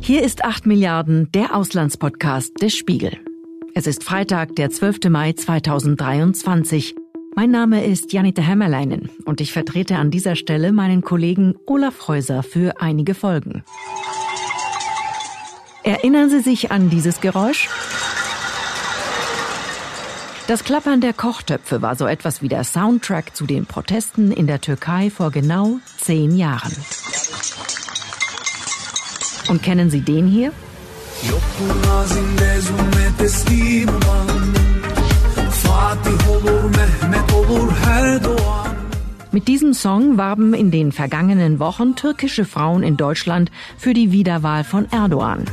Hier 0.00 0.22
ist 0.22 0.44
8 0.44 0.66
Milliarden, 0.66 1.30
der 1.32 1.56
Auslandspodcast 1.56 2.60
des 2.60 2.74
Spiegel. 2.74 3.18
Es 3.74 3.86
ist 3.86 4.04
Freitag, 4.04 4.56
der 4.56 4.68
12. 4.68 5.08
Mai 5.08 5.32
2023. 5.32 6.94
Mein 7.34 7.50
Name 7.50 7.84
ist 7.86 8.12
Janita 8.12 8.42
Hämmerleinen 8.42 9.08
und 9.24 9.40
ich 9.40 9.52
vertrete 9.52 9.96
an 9.96 10.10
dieser 10.10 10.36
Stelle 10.36 10.72
meinen 10.72 11.00
Kollegen 11.00 11.54
Olaf 11.66 12.08
Häuser 12.08 12.42
für 12.42 12.80
einige 12.80 13.14
Folgen. 13.14 13.64
Erinnern 15.82 16.28
Sie 16.28 16.40
sich 16.40 16.70
an 16.70 16.90
dieses 16.90 17.22
Geräusch? 17.22 17.70
Das 20.48 20.64
Klappern 20.64 21.00
der 21.00 21.12
Kochtöpfe 21.12 21.82
war 21.82 21.94
so 21.94 22.06
etwas 22.06 22.42
wie 22.42 22.48
der 22.48 22.64
Soundtrack 22.64 23.36
zu 23.36 23.46
den 23.46 23.64
Protesten 23.64 24.32
in 24.32 24.48
der 24.48 24.60
Türkei 24.60 25.08
vor 25.08 25.30
genau 25.30 25.78
zehn 25.98 26.36
Jahren. 26.36 26.72
Und 29.48 29.62
kennen 29.62 29.90
Sie 29.90 30.00
den 30.00 30.26
hier? 30.26 30.52
Mit 39.30 39.48
diesem 39.48 39.74
Song 39.74 40.18
warben 40.18 40.54
in 40.54 40.70
den 40.72 40.90
vergangenen 40.90 41.60
Wochen 41.60 41.94
türkische 41.94 42.44
Frauen 42.44 42.82
in 42.82 42.96
Deutschland 42.96 43.52
für 43.78 43.94
die 43.94 44.10
Wiederwahl 44.10 44.64
von 44.64 44.90
Erdogan. 44.90 45.44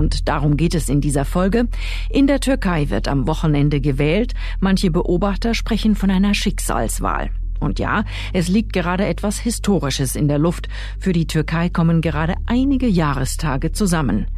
Und 0.00 0.28
darum 0.30 0.56
geht 0.56 0.74
es 0.74 0.88
in 0.88 1.02
dieser 1.02 1.26
Folge. 1.26 1.68
In 2.08 2.26
der 2.26 2.40
Türkei 2.40 2.88
wird 2.88 3.06
am 3.06 3.26
Wochenende 3.26 3.82
gewählt. 3.82 4.32
Manche 4.58 4.90
Beobachter 4.90 5.52
sprechen 5.52 5.94
von 5.94 6.10
einer 6.10 6.32
Schicksalswahl. 6.32 7.28
Und 7.58 7.78
ja, 7.78 8.04
es 8.32 8.48
liegt 8.48 8.72
gerade 8.72 9.04
etwas 9.04 9.38
Historisches 9.38 10.16
in 10.16 10.26
der 10.26 10.38
Luft. 10.38 10.68
Für 10.98 11.12
die 11.12 11.26
Türkei 11.26 11.68
kommen 11.68 12.00
gerade 12.00 12.36
einige 12.46 12.86
Jahrestage 12.86 13.72
zusammen. 13.72 14.28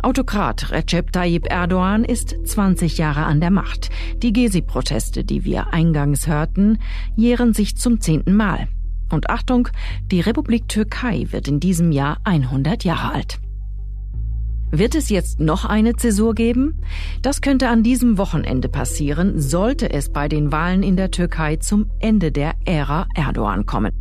Autokrat 0.00 0.70
Recep 0.70 1.12
Tayyip 1.12 1.50
Erdogan 1.50 2.04
ist 2.04 2.36
20 2.44 2.96
Jahre 2.96 3.24
an 3.24 3.40
der 3.40 3.50
Macht. 3.50 3.90
Die 4.22 4.32
Gezi-Proteste, 4.32 5.24
die 5.24 5.42
wir 5.42 5.72
eingangs 5.72 6.28
hörten, 6.28 6.78
jähren 7.16 7.54
sich 7.54 7.76
zum 7.76 8.00
zehnten 8.00 8.36
Mal. 8.36 8.68
Und 9.10 9.30
Achtung, 9.30 9.66
die 10.12 10.20
Republik 10.20 10.68
Türkei 10.68 11.26
wird 11.30 11.48
in 11.48 11.58
diesem 11.58 11.90
Jahr 11.90 12.18
100 12.22 12.84
Jahre 12.84 13.12
alt. 13.12 13.40
Wird 14.70 14.94
es 14.94 15.08
jetzt 15.08 15.40
noch 15.40 15.64
eine 15.64 15.96
Zäsur 15.96 16.34
geben? 16.34 16.82
Das 17.22 17.40
könnte 17.40 17.68
an 17.68 17.82
diesem 17.82 18.18
Wochenende 18.18 18.68
passieren, 18.68 19.40
sollte 19.40 19.90
es 19.90 20.12
bei 20.12 20.28
den 20.28 20.52
Wahlen 20.52 20.82
in 20.82 20.96
der 20.96 21.10
Türkei 21.10 21.56
zum 21.56 21.86
Ende 22.00 22.32
der 22.32 22.54
Ära 22.66 23.06
Erdogan 23.14 23.64
kommen. 23.64 23.92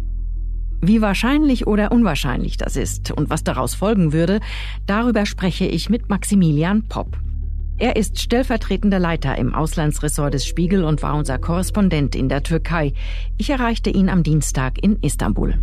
Wie 0.81 1.01
wahrscheinlich 1.01 1.65
oder 1.67 1.91
unwahrscheinlich 1.91 2.57
das 2.57 2.75
ist 2.75 3.11
und 3.11 3.29
was 3.29 3.43
daraus 3.43 3.75
folgen 3.75 4.13
würde, 4.13 4.41
darüber 4.85 5.25
spreche 5.25 5.65
ich 5.65 5.89
mit 5.89 6.09
Maximilian 6.09 6.83
Popp. 6.87 7.17
Er 7.79 7.95
ist 7.95 8.19
stellvertretender 8.19 8.99
Leiter 8.99 9.37
im 9.37 9.53
Auslandsressort 9.55 10.33
des 10.33 10.45
Spiegel 10.45 10.83
und 10.83 11.01
war 11.01 11.15
unser 11.15 11.37
Korrespondent 11.37 12.15
in 12.15 12.27
der 12.27 12.43
Türkei. 12.43 12.93
Ich 13.37 13.49
erreichte 13.49 13.89
ihn 13.89 14.09
am 14.09 14.23
Dienstag 14.23 14.83
in 14.83 14.97
Istanbul. 15.01 15.55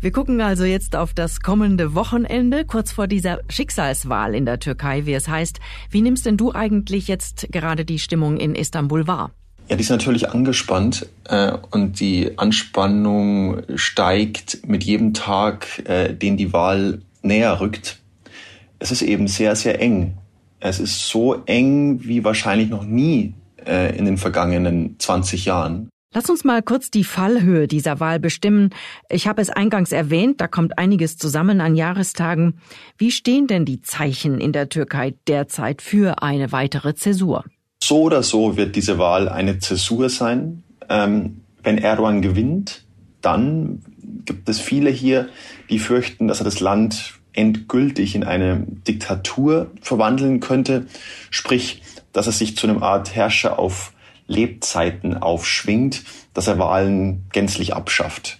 Wir 0.00 0.12
gucken 0.12 0.40
also 0.40 0.64
jetzt 0.64 0.94
auf 0.94 1.12
das 1.12 1.40
kommende 1.40 1.92
Wochenende, 1.92 2.64
kurz 2.64 2.92
vor 2.92 3.08
dieser 3.08 3.40
Schicksalswahl 3.48 4.32
in 4.32 4.46
der 4.46 4.60
Türkei, 4.60 5.06
wie 5.06 5.14
es 5.14 5.26
heißt. 5.26 5.58
Wie 5.90 6.02
nimmst 6.02 6.24
denn 6.24 6.36
du 6.36 6.54
eigentlich 6.54 7.08
jetzt 7.08 7.48
gerade 7.50 7.84
die 7.84 7.98
Stimmung 7.98 8.36
in 8.36 8.54
Istanbul 8.54 9.08
wahr? 9.08 9.32
Ja, 9.68 9.74
die 9.74 9.82
ist 9.82 9.90
natürlich 9.90 10.30
angespannt 10.30 11.08
äh, 11.24 11.52
und 11.72 11.98
die 11.98 12.38
Anspannung 12.38 13.62
steigt 13.74 14.68
mit 14.68 14.84
jedem 14.84 15.14
Tag, 15.14 15.82
äh, 15.88 16.14
den 16.14 16.36
die 16.36 16.52
Wahl 16.52 17.02
näher 17.22 17.60
rückt. 17.60 17.98
Es 18.78 18.92
ist 18.92 19.02
eben 19.02 19.26
sehr, 19.26 19.56
sehr 19.56 19.80
eng. 19.80 20.16
Es 20.60 20.78
ist 20.78 21.08
so 21.08 21.42
eng 21.46 22.04
wie 22.04 22.22
wahrscheinlich 22.22 22.68
noch 22.68 22.84
nie 22.84 23.34
äh, 23.66 23.96
in 23.98 24.04
den 24.04 24.16
vergangenen 24.16 24.94
20 25.00 25.44
Jahren. 25.44 25.88
Lass 26.14 26.30
uns 26.30 26.42
mal 26.42 26.62
kurz 26.62 26.90
die 26.90 27.04
Fallhöhe 27.04 27.68
dieser 27.68 28.00
Wahl 28.00 28.18
bestimmen. 28.18 28.70
Ich 29.10 29.26
habe 29.26 29.42
es 29.42 29.50
eingangs 29.50 29.92
erwähnt, 29.92 30.40
da 30.40 30.48
kommt 30.48 30.78
einiges 30.78 31.18
zusammen 31.18 31.60
an 31.60 31.76
Jahrestagen. 31.76 32.60
Wie 32.96 33.10
stehen 33.10 33.46
denn 33.46 33.66
die 33.66 33.82
Zeichen 33.82 34.40
in 34.40 34.52
der 34.52 34.70
Türkei 34.70 35.14
derzeit 35.26 35.82
für 35.82 36.22
eine 36.22 36.50
weitere 36.50 36.94
Zäsur? 36.94 37.44
So 37.82 38.02
oder 38.02 38.22
so 38.22 38.56
wird 38.56 38.74
diese 38.74 38.98
Wahl 38.98 39.28
eine 39.28 39.58
Zäsur 39.58 40.08
sein. 40.08 40.62
Ähm, 40.88 41.42
wenn 41.62 41.76
Erdogan 41.76 42.22
gewinnt, 42.22 42.84
dann 43.20 43.82
gibt 44.24 44.48
es 44.48 44.60
viele 44.60 44.88
hier, 44.88 45.28
die 45.68 45.78
fürchten, 45.78 46.26
dass 46.26 46.40
er 46.40 46.44
das 46.44 46.60
Land 46.60 47.18
endgültig 47.34 48.14
in 48.14 48.24
eine 48.24 48.64
Diktatur 48.66 49.70
verwandeln 49.82 50.40
könnte. 50.40 50.86
Sprich, 51.30 51.82
dass 52.14 52.26
er 52.26 52.32
sich 52.32 52.56
zu 52.56 52.66
einem 52.66 52.82
Art 52.82 53.14
Herrscher 53.14 53.58
auf 53.58 53.92
Lebzeiten 54.28 55.16
aufschwingt, 55.16 56.04
dass 56.34 56.46
er 56.46 56.58
Wahlen 56.58 57.26
gänzlich 57.32 57.74
abschafft. 57.74 58.38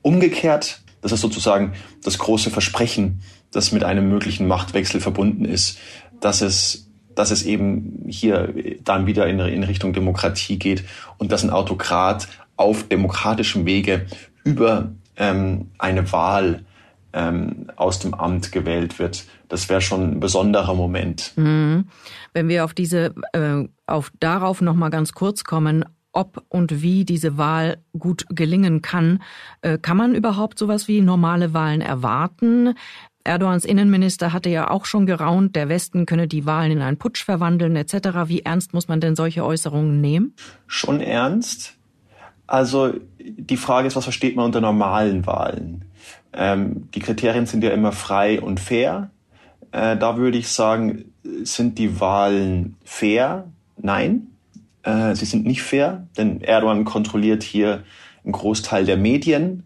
Umgekehrt, 0.00 0.80
das 1.02 1.12
ist 1.12 1.20
sozusagen 1.20 1.74
das 2.02 2.18
große 2.18 2.50
Versprechen, 2.50 3.20
das 3.50 3.72
mit 3.72 3.84
einem 3.84 4.08
möglichen 4.08 4.46
Machtwechsel 4.46 5.00
verbunden 5.00 5.44
ist, 5.44 5.78
dass 6.20 6.40
es, 6.40 6.88
dass 7.14 7.30
es 7.30 7.42
eben 7.42 8.06
hier 8.08 8.54
dann 8.82 9.06
wieder 9.06 9.26
in, 9.26 9.38
in 9.40 9.64
Richtung 9.64 9.92
Demokratie 9.92 10.58
geht 10.58 10.84
und 11.18 11.30
dass 11.30 11.42
ein 11.42 11.50
Autokrat 11.50 12.28
auf 12.56 12.88
demokratischem 12.88 13.66
Wege 13.66 14.06
über 14.44 14.92
ähm, 15.16 15.70
eine 15.78 16.10
Wahl 16.12 16.64
ähm, 17.14 17.70
aus 17.76 18.00
dem 18.00 18.12
Amt 18.12 18.52
gewählt 18.52 18.98
wird. 18.98 19.24
Das 19.48 19.68
wäre 19.68 19.80
schon 19.80 20.12
ein 20.12 20.20
besonderer 20.20 20.74
Moment. 20.74 21.32
Mhm. 21.36 21.86
Wenn 22.32 22.48
wir 22.48 22.64
auf 22.64 22.74
diese, 22.74 23.14
äh, 23.32 23.64
auf 23.86 24.12
darauf 24.20 24.60
noch 24.60 24.74
mal 24.74 24.90
ganz 24.90 25.12
kurz 25.12 25.44
kommen, 25.44 25.84
ob 26.12 26.44
und 26.48 26.82
wie 26.82 27.04
diese 27.04 27.38
Wahl 27.38 27.78
gut 27.98 28.26
gelingen 28.28 28.82
kann, 28.82 29.22
äh, 29.62 29.78
kann 29.78 29.96
man 29.96 30.14
überhaupt 30.14 30.58
sowas 30.58 30.88
wie 30.88 31.00
normale 31.00 31.54
Wahlen 31.54 31.80
erwarten? 31.80 32.74
Erdogans 33.24 33.64
Innenminister 33.64 34.32
hatte 34.32 34.50
ja 34.50 34.70
auch 34.70 34.84
schon 34.84 35.06
geraunt, 35.06 35.56
der 35.56 35.68
Westen 35.68 36.04
könne 36.06 36.28
die 36.28 36.44
Wahlen 36.44 36.72
in 36.72 36.82
einen 36.82 36.98
Putsch 36.98 37.24
verwandeln 37.24 37.74
etc. 37.74 37.94
Wie 38.26 38.42
ernst 38.42 38.74
muss 38.74 38.86
man 38.86 39.00
denn 39.00 39.16
solche 39.16 39.44
Äußerungen 39.44 40.00
nehmen? 40.00 40.34
Schon 40.66 41.00
ernst. 41.00 41.74
Also 42.46 42.92
die 43.18 43.56
Frage 43.56 43.88
ist, 43.88 43.96
was 43.96 44.04
versteht 44.04 44.36
man 44.36 44.44
unter 44.44 44.60
normalen 44.60 45.26
Wahlen? 45.26 45.86
Ähm, 46.34 46.88
die 46.94 47.00
Kriterien 47.00 47.46
sind 47.46 47.62
ja 47.64 47.70
immer 47.70 47.92
frei 47.92 48.40
und 48.40 48.60
fair. 48.60 49.10
Äh, 49.72 49.96
da 49.96 50.16
würde 50.16 50.38
ich 50.38 50.48
sagen, 50.48 51.12
sind 51.42 51.78
die 51.78 52.00
Wahlen 52.00 52.76
fair? 52.84 53.50
Nein, 53.76 54.28
äh, 54.82 55.14
sie 55.14 55.24
sind 55.24 55.46
nicht 55.46 55.62
fair, 55.62 56.06
denn 56.16 56.40
Erdogan 56.40 56.84
kontrolliert 56.84 57.42
hier 57.42 57.84
einen 58.22 58.32
Großteil 58.32 58.84
der 58.84 58.96
Medien, 58.96 59.64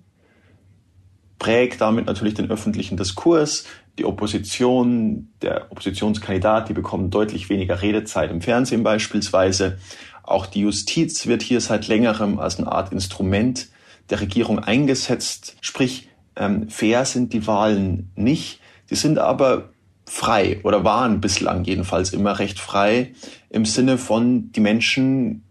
prägt 1.38 1.80
damit 1.80 2.06
natürlich 2.06 2.34
den 2.34 2.50
öffentlichen 2.50 2.96
Diskurs. 2.96 3.64
Die 3.98 4.04
Opposition, 4.04 5.28
der 5.42 5.70
Oppositionskandidat, 5.70 6.68
die 6.68 6.72
bekommen 6.72 7.10
deutlich 7.10 7.48
weniger 7.48 7.82
Redezeit 7.82 8.30
im 8.30 8.40
Fernsehen 8.40 8.82
beispielsweise. 8.82 9.78
Auch 10.22 10.46
die 10.46 10.60
Justiz 10.60 11.26
wird 11.26 11.42
hier 11.42 11.60
seit 11.60 11.88
längerem 11.88 12.38
als 12.38 12.58
eine 12.58 12.70
Art 12.70 12.92
Instrument 12.92 13.68
der 14.10 14.20
Regierung 14.20 14.58
eingesetzt. 14.58 15.56
Sprich, 15.60 16.07
ähm, 16.38 16.68
fair 16.68 17.04
sind 17.04 17.32
die 17.32 17.46
Wahlen 17.46 18.10
nicht. 18.14 18.60
Sie 18.86 18.94
sind 18.94 19.18
aber 19.18 19.70
frei 20.06 20.60
oder 20.62 20.84
waren 20.84 21.20
bislang 21.20 21.64
jedenfalls 21.64 22.12
immer 22.12 22.38
recht 22.38 22.58
frei 22.58 23.12
im 23.50 23.64
Sinne 23.64 23.98
von, 23.98 24.52
die 24.52 24.60
Menschen 24.60 25.44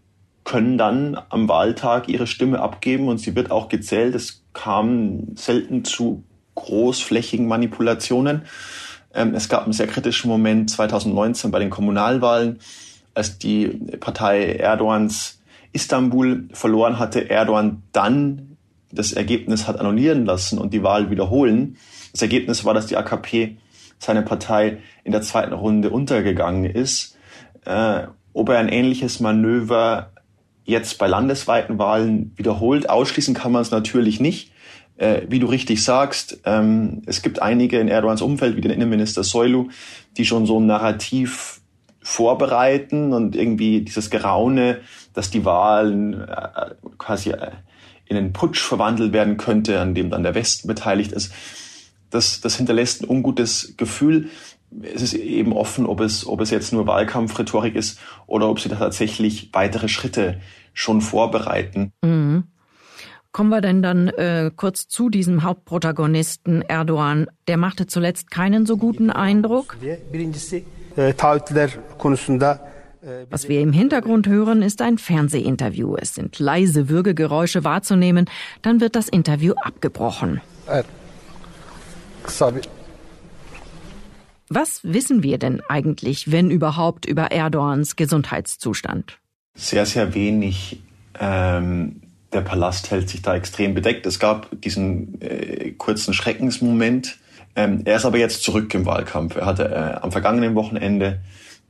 können 0.44 0.78
dann 0.78 1.20
am 1.28 1.48
Wahltag 1.48 2.08
ihre 2.08 2.26
Stimme 2.26 2.60
abgeben 2.60 3.08
und 3.08 3.18
sie 3.18 3.36
wird 3.36 3.50
auch 3.50 3.68
gezählt. 3.68 4.14
Es 4.14 4.44
kam 4.54 5.36
selten 5.36 5.84
zu 5.84 6.24
großflächigen 6.54 7.46
Manipulationen. 7.46 8.42
Ähm, 9.14 9.34
es 9.34 9.48
gab 9.48 9.64
einen 9.64 9.74
sehr 9.74 9.86
kritischen 9.86 10.30
Moment 10.30 10.70
2019 10.70 11.50
bei 11.50 11.58
den 11.58 11.70
Kommunalwahlen, 11.70 12.60
als 13.14 13.38
die 13.38 13.68
Partei 14.00 14.54
Erdogans 14.54 15.40
Istanbul 15.72 16.48
verloren 16.52 16.98
hatte. 16.98 17.28
Erdogan 17.28 17.82
dann 17.92 18.47
das 18.90 19.12
Ergebnis 19.12 19.66
hat 19.66 19.78
annullieren 19.78 20.24
lassen 20.24 20.58
und 20.58 20.72
die 20.72 20.82
Wahl 20.82 21.10
wiederholen. 21.10 21.76
Das 22.12 22.22
Ergebnis 22.22 22.64
war, 22.64 22.74
dass 22.74 22.86
die 22.86 22.96
AKP 22.96 23.56
seine 23.98 24.22
Partei 24.22 24.78
in 25.04 25.12
der 25.12 25.22
zweiten 25.22 25.52
Runde 25.52 25.90
untergegangen 25.90 26.64
ist. 26.64 27.16
Äh, 27.64 28.04
ob 28.32 28.48
er 28.48 28.58
ein 28.58 28.68
ähnliches 28.68 29.20
Manöver 29.20 30.12
jetzt 30.64 30.98
bei 30.98 31.06
landesweiten 31.06 31.78
Wahlen 31.78 32.32
wiederholt, 32.36 32.88
ausschließen 32.88 33.34
kann 33.34 33.52
man 33.52 33.62
es 33.62 33.70
natürlich 33.70 34.20
nicht. 34.20 34.52
Äh, 34.96 35.22
wie 35.28 35.38
du 35.38 35.46
richtig 35.46 35.82
sagst, 35.82 36.40
ähm, 36.44 37.02
es 37.06 37.22
gibt 37.22 37.40
einige 37.40 37.78
in 37.78 37.88
Erdogans 37.88 38.22
Umfeld, 38.22 38.56
wie 38.56 38.60
den 38.60 38.70
Innenminister 38.70 39.22
Soylu, 39.22 39.68
die 40.16 40.24
schon 40.24 40.44
so 40.44 40.60
ein 40.60 40.66
Narrativ 40.66 41.60
vorbereiten 42.00 43.12
und 43.12 43.36
irgendwie 43.36 43.82
dieses 43.82 44.10
Geraune, 44.10 44.80
dass 45.14 45.30
die 45.30 45.44
Wahlen 45.44 46.20
äh, 46.20 46.74
quasi 46.96 47.30
äh, 47.30 47.50
in 48.08 48.16
einen 48.16 48.32
Putsch 48.32 48.60
verwandelt 48.60 49.12
werden 49.12 49.36
könnte, 49.36 49.80
an 49.80 49.94
dem 49.94 50.10
dann 50.10 50.22
der 50.22 50.34
Westen 50.34 50.66
beteiligt 50.66 51.12
ist, 51.12 51.32
das, 52.10 52.40
das 52.40 52.56
hinterlässt 52.56 53.02
ein 53.02 53.08
ungutes 53.08 53.74
Gefühl. 53.76 54.30
Es 54.82 55.02
ist 55.02 55.14
eben 55.14 55.52
offen, 55.52 55.86
ob 55.86 56.00
es, 56.00 56.26
ob 56.26 56.40
es 56.40 56.50
jetzt 56.50 56.72
nur 56.72 56.86
Wahlkampfrhetorik 56.86 57.74
ist 57.74 57.98
oder 58.26 58.48
ob 58.48 58.60
sie 58.60 58.68
da 58.68 58.76
tatsächlich 58.76 59.50
weitere 59.52 59.88
Schritte 59.88 60.40
schon 60.72 61.00
vorbereiten. 61.00 61.92
Mhm. 62.02 62.44
Kommen 63.30 63.50
wir 63.50 63.60
denn 63.60 63.82
dann 63.82 64.08
äh, 64.08 64.50
kurz 64.54 64.88
zu 64.88 65.10
diesem 65.10 65.42
Hauptprotagonisten 65.42 66.62
Erdogan. 66.62 67.26
Der 67.46 67.58
machte 67.58 67.86
zuletzt 67.86 68.30
keinen 68.30 68.64
so 68.64 68.78
guten 68.78 69.10
Eindruck. 69.10 69.76
Was 73.30 73.48
wir 73.48 73.60
im 73.60 73.72
Hintergrund 73.72 74.26
hören, 74.26 74.62
ist 74.62 74.82
ein 74.82 74.98
Fernsehinterview. 74.98 75.96
Es 75.96 76.14
sind 76.14 76.38
leise 76.38 76.88
Würgegeräusche 76.88 77.62
wahrzunehmen. 77.62 78.28
Dann 78.62 78.80
wird 78.80 78.96
das 78.96 79.08
Interview 79.08 79.54
abgebrochen. 79.62 80.40
Was 84.48 84.80
wissen 84.82 85.22
wir 85.22 85.38
denn 85.38 85.60
eigentlich, 85.68 86.32
wenn 86.32 86.50
überhaupt, 86.50 87.06
über 87.06 87.30
Erdogans 87.30 87.96
Gesundheitszustand? 87.96 89.18
Sehr, 89.54 89.86
sehr 89.86 90.14
wenig. 90.14 90.82
Ähm, 91.20 92.00
der 92.32 92.40
Palast 92.40 92.90
hält 92.90 93.10
sich 93.10 93.22
da 93.22 93.36
extrem 93.36 93.74
bedeckt. 93.74 94.06
Es 94.06 94.18
gab 94.18 94.48
diesen 94.60 95.20
äh, 95.20 95.72
kurzen 95.72 96.14
Schreckensmoment. 96.14 97.18
Ähm, 97.54 97.82
er 97.84 97.96
ist 97.96 98.04
aber 98.04 98.18
jetzt 98.18 98.42
zurück 98.42 98.72
im 98.74 98.86
Wahlkampf. 98.86 99.36
Er 99.36 99.46
hatte 99.46 99.64
äh, 99.68 100.00
am 100.02 100.12
vergangenen 100.12 100.54
Wochenende 100.54 101.20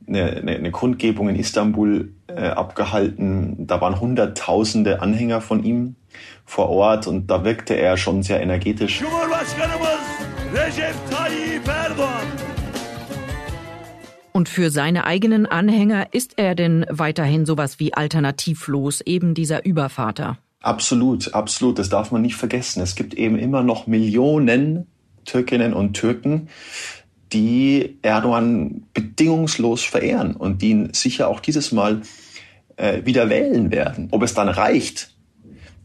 eine, 0.07 0.37
eine, 0.37 0.55
eine 0.55 0.71
Kundgebung 0.71 1.29
in 1.29 1.35
Istanbul 1.35 2.13
äh, 2.27 2.47
abgehalten. 2.47 3.67
Da 3.67 3.81
waren 3.81 3.99
hunderttausende 3.99 5.01
Anhänger 5.01 5.41
von 5.41 5.63
ihm 5.63 5.95
vor 6.45 6.69
Ort 6.69 7.07
und 7.07 7.27
da 7.27 7.43
wirkte 7.43 7.75
er 7.75 7.97
schon 7.97 8.23
sehr 8.23 8.41
energetisch. 8.41 9.03
Und 14.31 14.49
für 14.49 14.69
seine 14.71 15.05
eigenen 15.05 15.45
Anhänger 15.45 16.13
ist 16.13 16.37
er 16.37 16.55
denn 16.55 16.85
weiterhin 16.89 17.45
sowas 17.45 17.79
wie 17.79 17.93
alternativlos, 17.93 19.01
eben 19.01 19.33
dieser 19.33 19.65
Übervater? 19.65 20.37
Absolut, 20.61 21.33
absolut. 21.33 21.79
Das 21.79 21.89
darf 21.89 22.11
man 22.11 22.21
nicht 22.21 22.35
vergessen. 22.35 22.81
Es 22.81 22.95
gibt 22.95 23.13
eben 23.13 23.37
immer 23.37 23.63
noch 23.63 23.87
Millionen 23.87 24.87
Türkinnen 25.25 25.73
und 25.73 25.93
Türken, 25.93 26.49
die 27.33 27.99
Erdogan 28.01 28.83
bedingungslos 28.93 29.83
verehren 29.83 30.35
und 30.35 30.61
die 30.61 30.69
ihn 30.71 30.93
sicher 30.93 31.27
auch 31.27 31.39
dieses 31.39 31.71
Mal 31.71 32.01
äh, 32.75 33.05
wieder 33.05 33.29
wählen 33.29 33.71
werden. 33.71 34.07
Ob 34.11 34.23
es 34.23 34.33
dann 34.33 34.49
reicht 34.49 35.13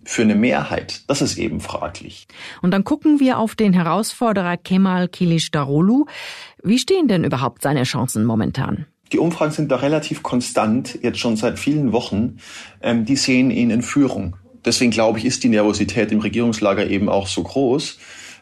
für 0.05 0.23
eine 0.23 0.35
Mehrheit, 0.35 1.03
das 1.09 1.23
ist 1.23 1.39
eben 1.39 1.61
fraglich. 1.61 2.27
Und 2.63 2.71
dann 2.71 2.85
gucken 2.85 3.21
wir 3.21 3.39
auf 3.39 3.55
den 3.55 3.73
Herausforderer 3.73 4.57
Kemal 4.57 5.09
Kilicdaroglu. 5.09 6.07
Wie 6.63 6.79
stehen 6.79 7.09
denn 7.09 7.25
überhaupt 7.25 7.63
seine 7.63 7.85
Chancen 7.85 8.25
momentan? 8.25 8.87
Die 9.13 9.19
Umfragen 9.19 9.53
sind 9.53 9.71
da 9.71 9.77
relativ 9.77 10.23
konstant, 10.23 10.99
jetzt 11.03 11.19
schon 11.19 11.37
seit 11.37 11.59
vielen 11.59 11.93
Wochen. 11.93 12.39
Ähm, 12.83 13.05
die 13.05 13.17
sehen 13.17 13.51
ihn 13.51 13.71
in 13.71 13.83
Führung. 13.83 14.37
Deswegen 14.65 14.91
glaube 14.91 15.19
ich, 15.19 15.25
ist 15.25 15.45
die 15.45 15.51
Nervosität 15.51 16.11
im 16.11 16.21
Regierungslager 16.21 16.89
eben 16.89 17.09
auch 17.09 17.27
so 17.27 17.43
groß 17.43 17.99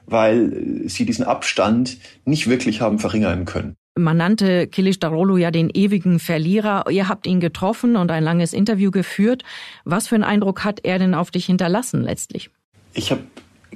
weil 0.06 0.82
sie 0.86 1.06
diesen 1.06 1.24
Abstand 1.24 1.98
nicht 2.24 2.48
wirklich 2.48 2.80
haben 2.80 2.98
verringern 2.98 3.44
können. 3.44 3.76
Man 3.94 4.16
nannte 4.16 4.68
Kilic 4.68 5.00
Darolo 5.00 5.36
ja 5.36 5.50
den 5.50 5.68
ewigen 5.68 6.18
Verlierer. 6.18 6.90
Ihr 6.90 7.08
habt 7.08 7.26
ihn 7.26 7.40
getroffen 7.40 7.96
und 7.96 8.10
ein 8.10 8.24
langes 8.24 8.54
Interview 8.54 8.90
geführt. 8.90 9.42
Was 9.84 10.08
für 10.08 10.14
einen 10.14 10.24
Eindruck 10.24 10.64
hat 10.64 10.80
er 10.82 10.98
denn 10.98 11.14
auf 11.14 11.30
dich 11.30 11.44
hinterlassen 11.44 12.02
letztlich? 12.02 12.48
Ich 12.94 13.10
habe 13.10 13.22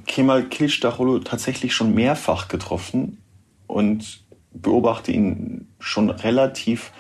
Kemal 0.07 0.45
Kilic 0.45 0.81
Darolo 0.81 1.19
tatsächlich 1.19 1.75
schon 1.75 1.95
mehrfach 1.95 2.49
getroffen 2.49 3.19
und 3.67 4.25
beobachte 4.53 5.13
ihn 5.13 5.69
schon 5.81 6.09
relativ 6.09 6.93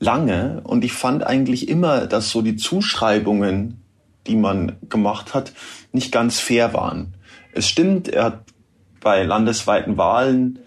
lange. 0.00 0.62
Und 0.64 0.82
ich 0.82 0.92
fand 0.92 1.26
eigentlich 1.26 1.68
immer, 1.68 2.06
dass 2.06 2.30
so 2.30 2.40
die 2.40 2.56
Zuschreibungen, 2.56 3.82
die 4.26 4.36
man 4.36 4.76
gemacht 4.88 5.34
hat, 5.34 5.52
nicht 5.92 6.10
ganz 6.10 6.40
fair 6.40 6.72
waren. 6.72 7.14
Es 7.52 7.68
stimmt, 7.68 8.08
er 8.08 8.24
hat 8.24 8.45
bei 9.00 9.22
landesweiten 9.22 9.96
Wahlen 9.96 10.58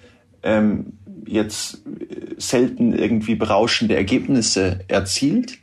ähm, 0.43 0.93
jetzt 1.25 1.81
selten 2.37 2.93
irgendwie 2.93 3.35
berauschende 3.35 3.95
Ergebnisse 3.95 4.79
erzielt. 4.87 5.57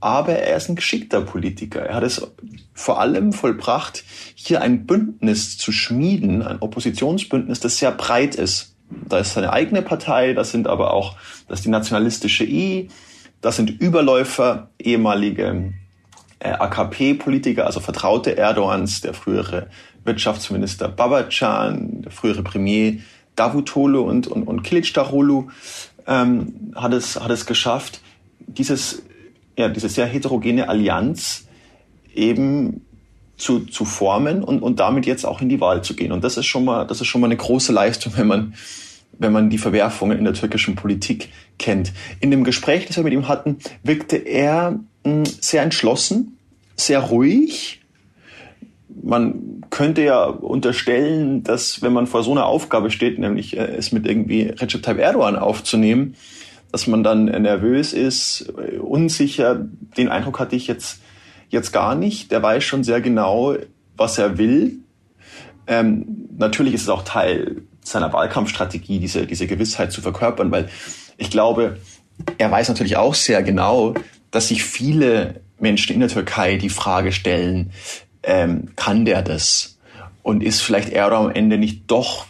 Aber 0.00 0.32
er 0.32 0.56
ist 0.56 0.68
ein 0.68 0.76
geschickter 0.76 1.20
Politiker. 1.22 1.80
Er 1.80 1.96
hat 1.96 2.04
es 2.04 2.24
vor 2.72 3.00
allem 3.00 3.32
vollbracht, 3.32 4.04
hier 4.34 4.62
ein 4.62 4.86
Bündnis 4.86 5.58
zu 5.58 5.72
schmieden, 5.72 6.42
ein 6.42 6.60
Oppositionsbündnis, 6.60 7.58
das 7.58 7.78
sehr 7.78 7.90
breit 7.90 8.36
ist. 8.36 8.76
Da 9.08 9.18
ist 9.18 9.34
seine 9.34 9.52
eigene 9.52 9.82
Partei, 9.82 10.34
das 10.34 10.52
sind 10.52 10.68
aber 10.68 10.94
auch, 10.94 11.16
das 11.48 11.58
ist 11.58 11.64
die 11.64 11.70
nationalistische 11.70 12.44
I, 12.44 12.88
das 13.40 13.56
sind 13.56 13.70
Überläufer, 13.70 14.70
ehemalige 14.78 15.72
AKP-Politiker, 16.40 17.66
also 17.66 17.80
Vertraute 17.80 18.36
Erdogans, 18.36 19.00
der 19.00 19.14
frühere 19.14 19.68
Wirtschaftsminister 20.04 20.88
Babacan, 20.88 22.02
der 22.02 22.12
frühere 22.12 22.42
Premier 22.42 22.98
Davutoglu 23.36 24.02
und, 24.02 24.26
und, 24.26 24.44
und 24.44 24.62
Kilicdaroglu 24.62 25.48
ähm, 26.06 26.72
hat, 26.74 26.92
es, 26.92 27.20
hat 27.20 27.30
es 27.30 27.46
geschafft, 27.46 28.00
dieses, 28.40 29.02
ja, 29.56 29.68
diese 29.68 29.88
sehr 29.88 30.06
heterogene 30.06 30.68
Allianz 30.68 31.46
eben 32.14 32.82
zu, 33.36 33.60
zu 33.60 33.84
formen 33.84 34.42
und, 34.42 34.62
und 34.62 34.80
damit 34.80 35.06
jetzt 35.06 35.24
auch 35.24 35.40
in 35.40 35.48
die 35.48 35.60
Wahl 35.60 35.82
zu 35.82 35.94
gehen. 35.94 36.10
Und 36.10 36.24
das 36.24 36.36
ist 36.36 36.46
schon 36.46 36.64
mal, 36.64 36.84
das 36.84 37.00
ist 37.00 37.06
schon 37.06 37.20
mal 37.20 37.28
eine 37.28 37.36
große 37.36 37.72
Leistung, 37.72 38.14
wenn 38.16 38.26
man, 38.26 38.54
wenn 39.12 39.32
man 39.32 39.50
die 39.50 39.58
Verwerfungen 39.58 40.18
in 40.18 40.24
der 40.24 40.34
türkischen 40.34 40.74
Politik 40.74 41.28
kennt. 41.58 41.92
In 42.20 42.30
dem 42.30 42.42
Gespräch, 42.42 42.86
das 42.86 42.96
wir 42.96 43.04
mit 43.04 43.12
ihm 43.12 43.28
hatten, 43.28 43.58
wirkte 43.84 44.16
er 44.16 44.80
sehr 45.04 45.62
entschlossen, 45.62 46.38
sehr 46.76 47.00
ruhig, 47.00 47.78
man 49.02 49.62
könnte 49.70 50.02
ja 50.02 50.24
unterstellen, 50.24 51.42
dass 51.42 51.82
wenn 51.82 51.92
man 51.92 52.06
vor 52.06 52.22
so 52.22 52.32
einer 52.32 52.46
Aufgabe 52.46 52.90
steht, 52.90 53.18
nämlich 53.18 53.56
äh, 53.56 53.76
es 53.76 53.92
mit 53.92 54.06
irgendwie 54.06 54.42
Recep 54.42 54.82
Tayyip 54.82 55.00
Erdogan 55.00 55.36
aufzunehmen, 55.36 56.16
dass 56.72 56.86
man 56.86 57.02
dann 57.02 57.26
nervös 57.26 57.92
ist, 57.92 58.52
äh, 58.58 58.78
unsicher. 58.78 59.66
Den 59.96 60.08
Eindruck 60.08 60.38
hatte 60.40 60.56
ich 60.56 60.66
jetzt, 60.66 61.00
jetzt 61.48 61.72
gar 61.72 61.94
nicht. 61.94 62.30
Der 62.32 62.42
weiß 62.42 62.64
schon 62.64 62.84
sehr 62.84 63.00
genau, 63.00 63.56
was 63.96 64.18
er 64.18 64.38
will. 64.38 64.78
Ähm, 65.66 66.28
natürlich 66.36 66.74
ist 66.74 66.82
es 66.82 66.88
auch 66.88 67.02
Teil 67.02 67.62
seiner 67.84 68.12
Wahlkampfstrategie, 68.12 68.98
diese, 68.98 69.26
diese 69.26 69.46
Gewissheit 69.46 69.92
zu 69.92 70.02
verkörpern, 70.02 70.50
weil 70.50 70.68
ich 71.16 71.30
glaube, 71.30 71.78
er 72.36 72.50
weiß 72.50 72.68
natürlich 72.68 72.96
auch 72.96 73.14
sehr 73.14 73.42
genau, 73.42 73.94
dass 74.30 74.48
sich 74.48 74.64
viele 74.64 75.40
Menschen 75.58 75.94
in 75.94 76.00
der 76.00 76.08
Türkei 76.08 76.56
die 76.56 76.68
Frage 76.68 77.12
stellen, 77.12 77.72
ähm, 78.22 78.68
kann 78.76 79.04
der 79.04 79.22
das? 79.22 79.78
Und 80.22 80.42
ist 80.42 80.60
vielleicht 80.60 80.90
Erdogan 80.90 81.26
am 81.26 81.32
Ende 81.32 81.58
nicht 81.58 81.84
doch 81.86 82.26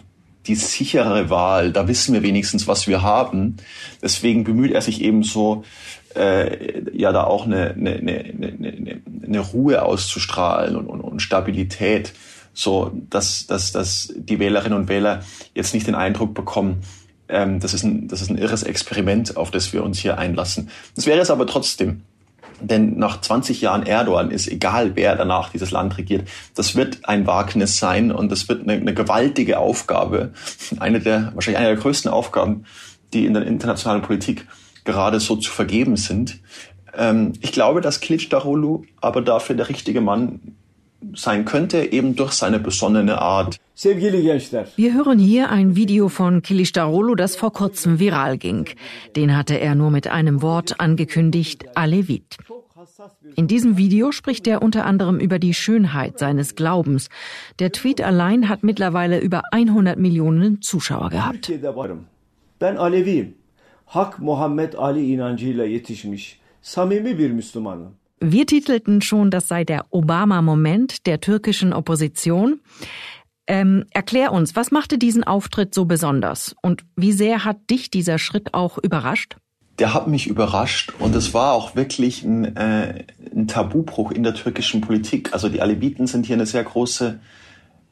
die 0.47 0.55
sichere 0.55 1.31
Wahl? 1.31 1.73
Da 1.73 1.89
wissen 1.89 2.15
wir 2.15 2.23
wenigstens, 2.23 2.69
was 2.69 2.87
wir 2.87 3.03
haben. 3.03 3.57
Deswegen 4.03 4.45
bemüht 4.45 4.73
er 4.73 4.83
sich 4.83 5.03
eben 5.03 5.23
so, 5.23 5.65
äh, 6.15 6.83
ja, 6.97 7.13
da 7.13 7.25
auch 7.25 7.45
eine, 7.45 7.71
eine, 7.71 7.95
eine, 7.97 8.19
eine, 8.19 9.01
eine 9.27 9.41
Ruhe 9.41 9.83
auszustrahlen 9.83 10.77
und, 10.77 10.87
und, 10.87 11.01
und 11.01 11.21
Stabilität, 11.21 12.13
so 12.55 12.93
dass, 13.11 13.47
dass, 13.47 13.73
dass 13.73 14.13
die 14.17 14.39
Wählerinnen 14.39 14.79
und 14.79 14.89
Wähler 14.89 15.23
jetzt 15.55 15.75
nicht 15.75 15.87
den 15.87 15.95
Eindruck 15.95 16.35
bekommen, 16.35 16.83
ähm, 17.29 17.61
das, 17.61 17.75
ist 17.75 17.83
ein, 17.83 18.09
das 18.09 18.23
ist 18.23 18.31
ein 18.31 18.39
irres 18.39 18.63
Experiment, 18.63 19.37
auf 19.37 19.51
das 19.51 19.73
wir 19.73 19.83
uns 19.83 19.99
hier 19.99 20.19
einlassen. 20.19 20.71
Das 20.95 21.07
wäre 21.07 21.21
es 21.21 21.31
aber 21.31 21.47
trotzdem. 21.47 22.03
Denn 22.61 22.99
nach 22.99 23.21
20 23.21 23.61
Jahren 23.61 23.87
Erdogan 23.87 24.31
ist 24.31 24.49
egal, 24.49 24.97
wer 24.97 25.15
danach 25.15 25.51
dieses 25.51 25.71
Land 25.71 25.97
regiert. 25.97 26.29
Das 26.57 26.75
wird 26.75 27.09
ein 27.09 27.27
Wagnis 27.27 27.77
sein 27.79 28.11
und 28.11 28.33
das 28.33 28.49
wird 28.49 28.63
eine, 28.63 28.73
eine 28.73 28.95
gewaltige 28.95 29.59
Aufgabe. 29.59 30.33
Eine 30.81 31.01
der, 31.01 31.33
wahrscheinlich 31.35 31.59
eine 31.59 31.69
der 31.69 31.77
größten 31.77 32.11
Aufgaben, 32.11 32.65
die 33.13 33.27
in 33.27 33.35
der 33.35 33.47
internationalen 33.47 34.03
Politik 34.03 34.47
gerade 34.85 35.21
so 35.21 35.37
zu 35.37 35.51
vergeben 35.51 35.97
sind. 35.97 36.41
Ähm, 36.97 37.35
ich 37.41 37.53
glaube, 37.53 37.81
dass 37.81 38.01
Darulu 38.01 38.85
aber 39.01 39.23
dafür 39.23 39.55
der 39.55 39.69
richtige 39.69 40.01
Mann 40.01 40.57
sein 41.15 41.45
könnte, 41.45 41.93
eben 41.93 42.17
durch 42.17 42.33
seine 42.33 42.59
besonnene 42.59 43.21
Art. 43.21 43.59
Wir 44.77 44.95
hören 44.95 45.19
hier 45.19 45.51
ein 45.51 45.77
Video 45.77 46.09
von 46.09 46.43
Kilicdaroglu, 46.43 47.15
das 47.15 47.37
vor 47.37 47.53
kurzem 47.53 48.01
viral 48.01 48.39
ging. 48.39 48.69
Den 49.15 49.37
hatte 49.37 49.61
er 49.61 49.75
nur 49.75 49.91
mit 49.91 50.09
einem 50.09 50.43
Wort 50.43 50.81
angekündigt, 50.81 51.65
Alevit. 51.77 52.39
In 53.37 53.47
diesem 53.47 53.77
Video 53.77 54.13
spricht 54.13 54.47
er 54.47 54.63
unter 54.63 54.85
anderem 54.87 55.19
über 55.21 55.39
die 55.39 55.55
Schönheit 55.55 56.19
seines 56.19 56.55
Glaubens. 56.55 57.09
Der 57.59 57.73
Tweet 57.73 58.01
allein 58.01 58.49
hat 58.49 58.63
mittlerweile 58.63 59.21
über 59.21 59.43
100 59.53 59.99
Millionen 59.99 60.63
Zuschauer 60.63 61.11
gehabt. 61.11 61.51
Hak 63.87 64.19
Muhammed 64.19 64.75
Ali 64.75 65.13
inancıyla 65.13 65.65
yetişmiş 65.65 66.41
samimi 66.63 67.19
bir 67.19 67.31
Müslümanım. 67.31 67.95
Wir 68.21 68.47
titelten 68.47 69.01
schon, 69.01 69.31
das 69.31 69.49
sei 69.49 69.65
der 69.65 69.87
Obama-Moment 69.91 71.07
der 71.07 71.21
türkischen 71.21 71.73
Opposition. 71.73 72.61
Ähm, 73.47 73.87
erklär 73.91 74.33
uns, 74.33 74.57
was 74.57 74.71
machte 74.71 74.99
diesen 74.99 75.25
Auftritt 75.25 75.75
so 75.75 75.87
besonders 75.87 76.55
und 76.61 76.85
wie 76.97 77.13
sehr 77.13 77.45
hat 77.45 77.71
dich 77.71 77.91
dieser 77.91 78.19
Schritt 78.19 78.53
auch 78.53 78.77
überrascht? 78.77 79.37
Der 79.79 79.95
hat 79.95 80.07
mich 80.07 80.27
überrascht 80.27 80.93
und 80.99 81.15
es 81.15 81.33
war 81.33 81.53
auch 81.53 81.75
wirklich 81.75 82.25
ein, 82.25 82.57
äh, 82.57 83.05
ein 83.35 83.47
Tabubruch 83.47 84.11
in 84.11 84.23
der 84.23 84.35
türkischen 84.35 84.81
Politik. 84.83 85.33
Also 85.33 85.49
die 85.49 85.63
Aleviten 85.63 86.07
sind 86.07 86.27
hier 86.27 86.35
eine 86.35 86.47
sehr 86.47 86.65
große 86.65 87.21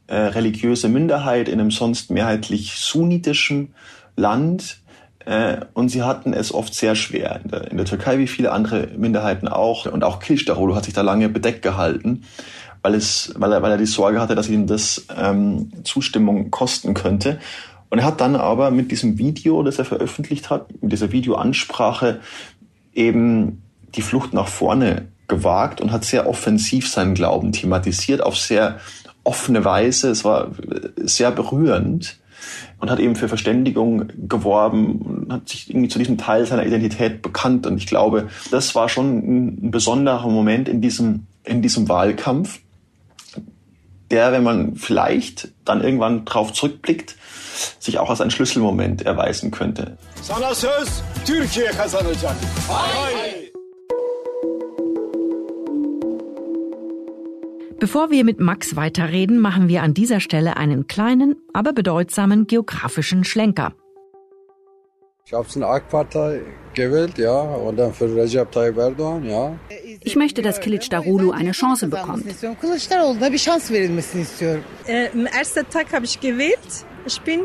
äh, 0.09 0.15
religiöse 0.15 0.89
Minderheit 0.89 1.49
in 1.49 1.59
einem 1.59 1.71
sonst 1.71 2.11
mehrheitlich 2.11 2.75
sunnitischen 2.75 3.75
Land. 4.15 4.81
Äh, 5.27 5.59
und 5.75 5.91
sie 5.91 6.03
hatten 6.03 6.33
es 6.33 6.55
oft 6.55 6.75
sehr 6.75 6.95
schwer 6.95 7.41
in 7.45 7.51
der, 7.51 7.71
in 7.71 7.77
der 7.77 7.87
Türkei, 7.87 8.19
wie 8.19 8.27
viele 8.27 8.53
andere 8.53 8.89
Minderheiten 8.97 9.49
auch. 9.49 9.87
Und 9.87 10.03
auch 10.03 10.23
Kılıçdaroğlu 10.23 10.75
hat 10.75 10.87
sich 10.87 10.95
da 10.95 11.03
lange 11.03 11.29
bedeckt 11.29 11.63
gehalten 11.63 12.23
weil, 12.87 12.95
es, 12.95 13.35
weil, 13.37 13.53
er, 13.53 13.63
weil 13.63 13.73
er 13.73 13.79
die 13.79 13.87
Sorge 13.87 14.21
hatte, 14.21 14.37
dass 14.37 14.49
ihm 14.49 14.69
das 14.69 15.07
ähm, 15.17 15.73
Zustimmung 15.83 16.53
kosten 16.53 16.95
könnte. 16.95 17.41
Und 17.91 17.99
er 17.99 18.05
hat 18.05 18.21
dann 18.21 18.37
aber 18.37 18.71
mit 18.71 18.93
diesem 18.93 19.19
Video, 19.19 19.65
das 19.65 19.81
er 19.81 19.85
veröffentlicht 19.85 20.51
hat, 20.51 20.71
mit 20.83 20.93
dieser 20.93 21.11
Videoansprache 21.11 22.21
eben 22.95 23.63
die 23.97 24.03
Flucht 24.03 24.33
nach 24.33 24.47
vorne 24.47 25.09
gewagt 25.27 25.81
und 25.81 25.91
hat 25.91 26.05
sehr 26.05 26.29
offensiv 26.29 26.89
seinen 26.89 27.15
Glauben 27.15 27.51
thematisiert, 27.51 28.23
auf 28.23 28.37
sehr 28.37 28.79
offene 29.25 29.65
Weise. 29.65 30.11
Es 30.11 30.25
war 30.25 30.53
sehr 30.97 31.33
berührend 31.33 32.19
und 32.79 32.91
hat 32.91 32.99
eben 32.99 33.17
für 33.17 33.29
Verständigung 33.29 34.09
geworben 34.29 35.01
und 35.01 35.33
hat 35.33 35.49
sich 35.49 35.71
irgendwie 35.71 35.89
zu 35.89 35.99
diesem 35.99 36.19
Teil 36.19 36.47
seiner 36.47 36.67
Identität 36.67 37.23
bekannt. 37.23 37.67
Und 37.67 37.79
ich 37.79 37.87
glaube, 37.87 38.29
das 38.51 38.75
war 38.75 38.89
schon 38.89 39.19
ein, 39.19 39.71
besonderer 39.71 40.29
Moment 40.29 40.69
in 40.69 40.81
diesem, 40.81 41.27
in 41.45 41.63
diesem 41.63 41.89
Wahlkampf 41.89 42.61
der, 44.11 44.33
wenn 44.33 44.43
man 44.43 44.77
vielleicht 44.77 45.49
dann 45.65 45.83
irgendwann 45.83 46.25
drauf 46.25 46.53
zurückblickt, 46.53 47.17
sich 47.79 47.99
auch 47.99 48.11
als 48.11 48.21
ein 48.21 48.31
Schlüsselmoment 48.31 49.03
erweisen 49.03 49.51
könnte. 49.51 49.97
Sana 50.23 50.55
söz, 50.55 51.03
Türkiye 51.25 51.71
kazanacak. 51.71 52.37
Bevor 57.79 58.11
wir 58.11 58.25
mit 58.25 58.41
Max 58.41 58.75
weiterreden, 58.75 59.39
machen 59.39 59.69
wir 59.69 59.83
an 59.83 59.93
dieser 59.93 60.21
Stelle 60.21 60.57
einen 60.57 60.87
kleinen, 60.87 61.37
aber 61.53 61.75
bedeutsamen 61.75 62.47
geografischen 62.47 63.23
Schlenker. 63.23 63.75
Ich 65.27 65.33
habe 65.35 65.47
es 65.47 65.57
in 65.57 65.63
AK 65.63 65.89
Partei 65.91 66.41
gewählt, 66.75 67.19
ja, 67.19 67.41
und 67.41 67.77
dann 67.77 67.93
für 67.93 68.07
Recep 68.17 68.51
Tayyip 68.53 68.79
Erdogan, 68.79 69.25
ja. 69.25 69.59
Ich 70.01 70.17
möchte, 70.17 70.41
dass 70.41 70.61
Kılıçdaroğlu 70.61 71.33
eine 71.33 71.53
Chance 71.53 71.91
bekommt. 71.91 72.25
Kılıçdaroğlu'na 72.63 73.33
bir 73.33 73.39
şans 73.39 73.71
verilmesini 73.71 74.23
istiyorum. 74.23 74.65
Erste 75.41 75.63
Tag 75.65 75.93
habe 75.93 76.05
ich 76.05 76.21
gewählt. 76.21 76.85
Ich 77.07 77.21
bin 77.27 77.41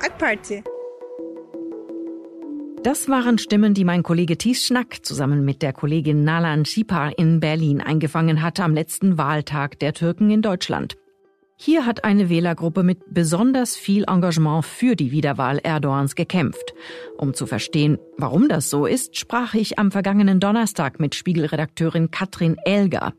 AK 0.00 0.20
Party. 0.20 0.71
Das 2.82 3.08
waren 3.08 3.38
Stimmen, 3.38 3.74
die 3.74 3.84
mein 3.84 4.02
Kollege 4.02 4.36
Thies 4.36 4.64
Schnack 4.64 5.04
zusammen 5.06 5.44
mit 5.44 5.62
der 5.62 5.72
Kollegin 5.72 6.24
Nalan 6.24 6.64
Schipar 6.64 7.16
in 7.16 7.38
Berlin 7.38 7.80
eingefangen 7.80 8.42
hatte 8.42 8.64
am 8.64 8.74
letzten 8.74 9.18
Wahltag 9.18 9.78
der 9.78 9.92
Türken 9.92 10.30
in 10.32 10.42
Deutschland. 10.42 10.96
Hier 11.56 11.86
hat 11.86 12.02
eine 12.02 12.28
Wählergruppe 12.28 12.82
mit 12.82 12.98
besonders 13.14 13.76
viel 13.76 14.02
Engagement 14.08 14.64
für 14.64 14.96
die 14.96 15.12
Wiederwahl 15.12 15.60
Erdogans 15.62 16.16
gekämpft. 16.16 16.74
Um 17.16 17.34
zu 17.34 17.46
verstehen, 17.46 17.98
warum 18.18 18.48
das 18.48 18.68
so 18.68 18.84
ist, 18.84 19.16
sprach 19.16 19.54
ich 19.54 19.78
am 19.78 19.92
vergangenen 19.92 20.40
Donnerstag 20.40 20.98
mit 20.98 21.14
Spiegelredakteurin 21.14 22.10
Katrin 22.10 22.56
Elger. 22.64 23.12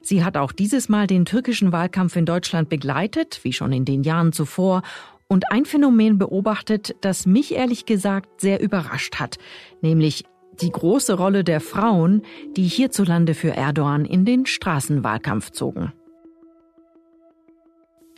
Sie 0.00 0.24
hat 0.24 0.38
auch 0.38 0.52
dieses 0.52 0.88
Mal 0.88 1.06
den 1.06 1.26
türkischen 1.26 1.72
Wahlkampf 1.72 2.16
in 2.16 2.24
Deutschland 2.24 2.70
begleitet, 2.70 3.40
wie 3.42 3.52
schon 3.52 3.70
in 3.70 3.84
den 3.84 4.02
Jahren 4.02 4.32
zuvor, 4.32 4.80
und 5.28 5.52
ein 5.52 5.66
Phänomen 5.66 6.18
beobachtet, 6.18 6.96
das 7.02 7.26
mich 7.26 7.54
ehrlich 7.54 7.86
gesagt 7.86 8.40
sehr 8.40 8.60
überrascht 8.60 9.16
hat, 9.16 9.38
nämlich 9.82 10.24
die 10.60 10.70
große 10.70 11.14
Rolle 11.14 11.44
der 11.44 11.60
Frauen, 11.60 12.22
die 12.56 12.66
hierzulande 12.66 13.34
für 13.34 13.50
Erdogan 13.50 14.04
in 14.04 14.24
den 14.24 14.46
Straßenwahlkampf 14.46 15.50
zogen. 15.50 15.92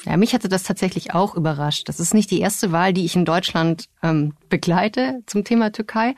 Ja, 0.06 0.16
mich 0.16 0.32
hatte 0.32 0.48
das 0.48 0.62
tatsächlich 0.62 1.12
auch 1.12 1.34
überrascht. 1.34 1.88
Das 1.88 2.00
ist 2.00 2.14
nicht 2.14 2.30
die 2.30 2.40
erste 2.40 2.72
Wahl, 2.72 2.94
die 2.94 3.04
ich 3.04 3.16
in 3.16 3.26
Deutschland 3.26 3.84
ähm, 4.02 4.32
begleite 4.48 5.20
zum 5.26 5.44
Thema 5.44 5.72
Türkei. 5.72 6.14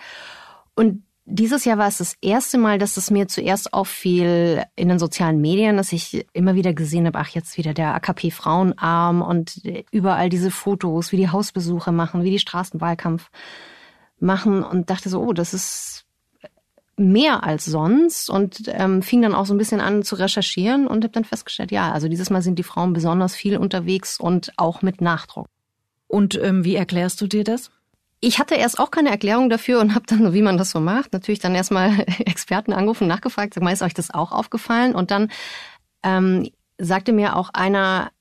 Und 0.77 1.03
dieses 1.25 1.65
Jahr 1.65 1.79
war 1.79 1.87
es 1.87 1.99
das 1.99 2.17
erste 2.21 2.59
Mal, 2.59 2.79
dass 2.79 2.97
es 2.97 3.11
mir 3.11 3.29
zuerst 3.29 3.73
auffiel 3.73 4.65
in 4.75 4.89
den 4.89 4.99
sozialen 4.99 5.41
Medien, 5.41 5.77
dass 5.77 5.93
ich 5.93 6.27
immer 6.33 6.55
wieder 6.55 6.75
gesehen 6.75 7.07
habe, 7.07 7.19
ach 7.19 7.29
jetzt 7.29 7.57
wieder 7.57 7.75
der 7.75 7.95
AKP-Frauenarm 7.95 9.23
und 9.23 9.63
überall 9.93 10.29
diese 10.29 10.51
Fotos, 10.51 11.13
wie 11.13 11.17
die 11.17 11.31
Hausbesuche 11.31 11.93
machen, 11.93 12.25
wie 12.25 12.31
die 12.31 12.41
Straßenwahlkampf 12.41 13.31
machen 14.19 14.65
und 14.65 14.91
dachte 14.91 15.09
so, 15.09 15.21
oh, 15.21 15.33
das 15.33 15.55
ist 15.55 16.07
mehr 16.97 17.45
als 17.45 17.65
sonst 17.65 18.29
und 18.29 18.63
ähm, 18.67 19.03
fing 19.03 19.23
dann 19.23 19.35
auch 19.35 19.47
so 19.47 19.55
ein 19.55 19.59
bisschen 19.59 19.81
an 19.81 20.03
zu 20.03 20.17
recherchieren 20.17 20.87
und 20.87 21.05
habe 21.05 21.13
dann 21.13 21.25
festgestellt, 21.25 21.71
ja, 21.71 21.93
also 21.93 22.09
dieses 22.09 22.31
Mal 22.31 22.43
sind 22.43 22.59
die 22.59 22.65
Frauen 22.65 22.93
besonders 22.93 23.35
viel 23.35 23.57
unterwegs 23.57 24.19
und 24.19 24.53
auch 24.57 24.83
mit 24.83 25.01
Nachdruck. 25.01 25.47
Und 26.09 26.39
ähm, 26.43 26.65
wie 26.65 26.77
erklärst 26.77 27.21
du 27.21 27.27
dir 27.27 27.45
das? 27.45 27.71
Ich 28.25 28.39
hatte 28.39 28.55
erst 28.55 28.79
auch 28.79 28.93
keine 28.93 29.11
Erklärung 29.11 29.51
dafür 29.51 29.81
und 29.81 29.97
habe 29.97 30.07
dann, 30.07 30.33
wie 30.33 30.43
man 30.43 30.57
das 30.57 30.71
so 30.71 30.79
macht, 30.79 31.13
natürlich 31.13 31.41
dann 31.41 31.57
erstmal 31.57 31.99
Experten 32.21 32.73
angerufen, 32.73 33.09
nachgefragt, 33.09 33.53
sag 33.53 33.65
mal, 33.65 33.73
ist 33.73 33.83
euch 33.83 33.95
das 33.95 34.15
auch 34.15 34.31
aufgefallen? 34.31 34.95
Und 34.95 35.11
dann 35.11 35.29
ähm, 36.05 36.49
sagte 36.79 37.13
mir 37.13 37.35
auch 37.35 37.51
einer, 37.53 38.13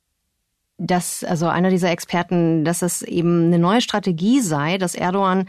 dass, 0.80 1.24
also 1.24 1.48
einer 1.48 1.70
dieser 1.70 1.92
Experten, 1.92 2.66
dass 2.66 2.82
es 2.82 3.04
eben 3.04 3.46
eine 3.46 3.60
neue 3.60 3.82
Strategie 3.82 4.42
sei, 4.42 4.80
dass 4.80 4.96
Erdogan 4.96 5.48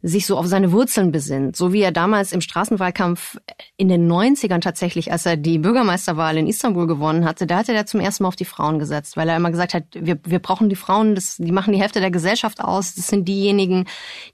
sich 0.00 0.26
so 0.26 0.38
auf 0.38 0.46
seine 0.46 0.70
Wurzeln 0.70 1.10
besinnt, 1.10 1.56
so 1.56 1.72
wie 1.72 1.80
er 1.80 1.90
damals 1.90 2.32
im 2.32 2.40
Straßenwahlkampf 2.40 3.36
in 3.76 3.88
den 3.88 4.10
90ern 4.10 4.60
tatsächlich, 4.60 5.10
als 5.10 5.26
er 5.26 5.36
die 5.36 5.58
Bürgermeisterwahl 5.58 6.36
in 6.36 6.46
Istanbul 6.46 6.86
gewonnen 6.86 7.24
hatte, 7.24 7.48
da 7.48 7.58
hatte 7.58 7.72
er 7.72 7.84
zum 7.84 7.98
ersten 7.98 8.22
Mal 8.22 8.28
auf 8.28 8.36
die 8.36 8.44
Frauen 8.44 8.78
gesetzt, 8.78 9.16
weil 9.16 9.28
er 9.28 9.36
immer 9.36 9.50
gesagt 9.50 9.74
hat, 9.74 9.84
wir, 9.94 10.18
wir 10.24 10.38
brauchen 10.38 10.68
die 10.68 10.76
Frauen, 10.76 11.16
das, 11.16 11.36
die 11.36 11.50
machen 11.50 11.72
die 11.72 11.80
Hälfte 11.80 11.98
der 12.00 12.12
Gesellschaft 12.12 12.60
aus, 12.60 12.94
das 12.94 13.08
sind 13.08 13.26
diejenigen, 13.26 13.86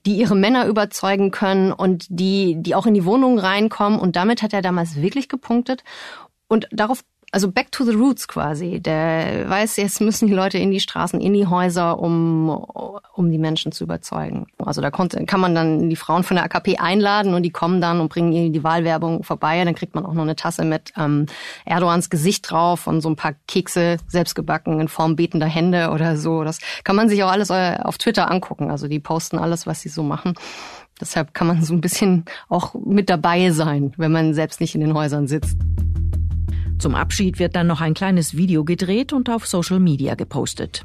die 0.04 0.16
ihre 0.16 0.36
Männer 0.36 0.66
überzeugen 0.66 1.30
können 1.30 1.72
und 1.72 2.06
die, 2.10 2.56
die 2.58 2.74
auch 2.74 2.86
in 2.86 2.94
die 2.94 3.06
Wohnungen 3.06 3.38
reinkommen. 3.38 3.98
Und 3.98 4.16
damit 4.16 4.42
hat 4.42 4.52
er 4.52 4.60
damals 4.60 4.96
wirklich 4.96 5.28
gepunktet. 5.28 5.82
Und 6.46 6.68
darauf 6.72 7.00
also 7.34 7.50
back 7.50 7.72
to 7.72 7.84
the 7.84 7.94
roots 7.94 8.28
quasi. 8.28 8.78
Der 8.78 9.50
weiß, 9.50 9.76
jetzt 9.76 10.00
müssen 10.00 10.28
die 10.28 10.34
Leute 10.34 10.56
in 10.58 10.70
die 10.70 10.78
Straßen, 10.78 11.20
in 11.20 11.34
die 11.34 11.48
Häuser, 11.48 11.98
um, 11.98 12.48
um 12.48 13.30
die 13.30 13.38
Menschen 13.38 13.72
zu 13.72 13.82
überzeugen. 13.82 14.46
Also 14.58 14.80
da 14.80 14.92
konnte, 14.92 15.26
kann 15.26 15.40
man 15.40 15.52
dann 15.52 15.90
die 15.90 15.96
Frauen 15.96 16.22
von 16.22 16.36
der 16.36 16.44
AKP 16.44 16.78
einladen 16.78 17.34
und 17.34 17.42
die 17.42 17.50
kommen 17.50 17.80
dann 17.80 17.98
und 17.98 18.08
bringen 18.08 18.32
ihnen 18.32 18.52
die 18.52 18.62
Wahlwerbung 18.62 19.24
vorbei. 19.24 19.64
Dann 19.64 19.74
kriegt 19.74 19.96
man 19.96 20.06
auch 20.06 20.14
noch 20.14 20.22
eine 20.22 20.36
Tasse 20.36 20.64
mit 20.64 20.92
ähm, 20.96 21.26
Erdogans 21.64 22.08
Gesicht 22.08 22.48
drauf 22.48 22.86
und 22.86 23.00
so 23.00 23.08
ein 23.08 23.16
paar 23.16 23.34
Kekse 23.48 23.96
selbstgebacken 24.06 24.78
in 24.78 24.86
Form 24.86 25.16
betender 25.16 25.46
Hände 25.46 25.90
oder 25.90 26.16
so. 26.16 26.44
Das 26.44 26.60
kann 26.84 26.94
man 26.94 27.08
sich 27.08 27.24
auch 27.24 27.32
alles 27.32 27.50
äh, 27.50 27.78
auf 27.82 27.98
Twitter 27.98 28.30
angucken. 28.30 28.70
Also 28.70 28.86
die 28.86 29.00
posten 29.00 29.38
alles, 29.38 29.66
was 29.66 29.80
sie 29.80 29.88
so 29.88 30.04
machen. 30.04 30.34
Deshalb 31.00 31.34
kann 31.34 31.48
man 31.48 31.64
so 31.64 31.74
ein 31.74 31.80
bisschen 31.80 32.26
auch 32.48 32.74
mit 32.74 33.10
dabei 33.10 33.50
sein, 33.50 33.92
wenn 33.96 34.12
man 34.12 34.34
selbst 34.34 34.60
nicht 34.60 34.76
in 34.76 34.80
den 34.80 34.94
Häusern 34.94 35.26
sitzt. 35.26 35.58
Zum 36.78 36.94
Abschied 36.94 37.38
wird 37.38 37.56
dann 37.56 37.66
noch 37.66 37.80
ein 37.80 37.94
kleines 37.94 38.36
Video 38.36 38.64
gedreht 38.64 39.12
und 39.12 39.30
auf 39.30 39.46
Social 39.46 39.80
Media 39.80 40.14
gepostet. 40.14 40.84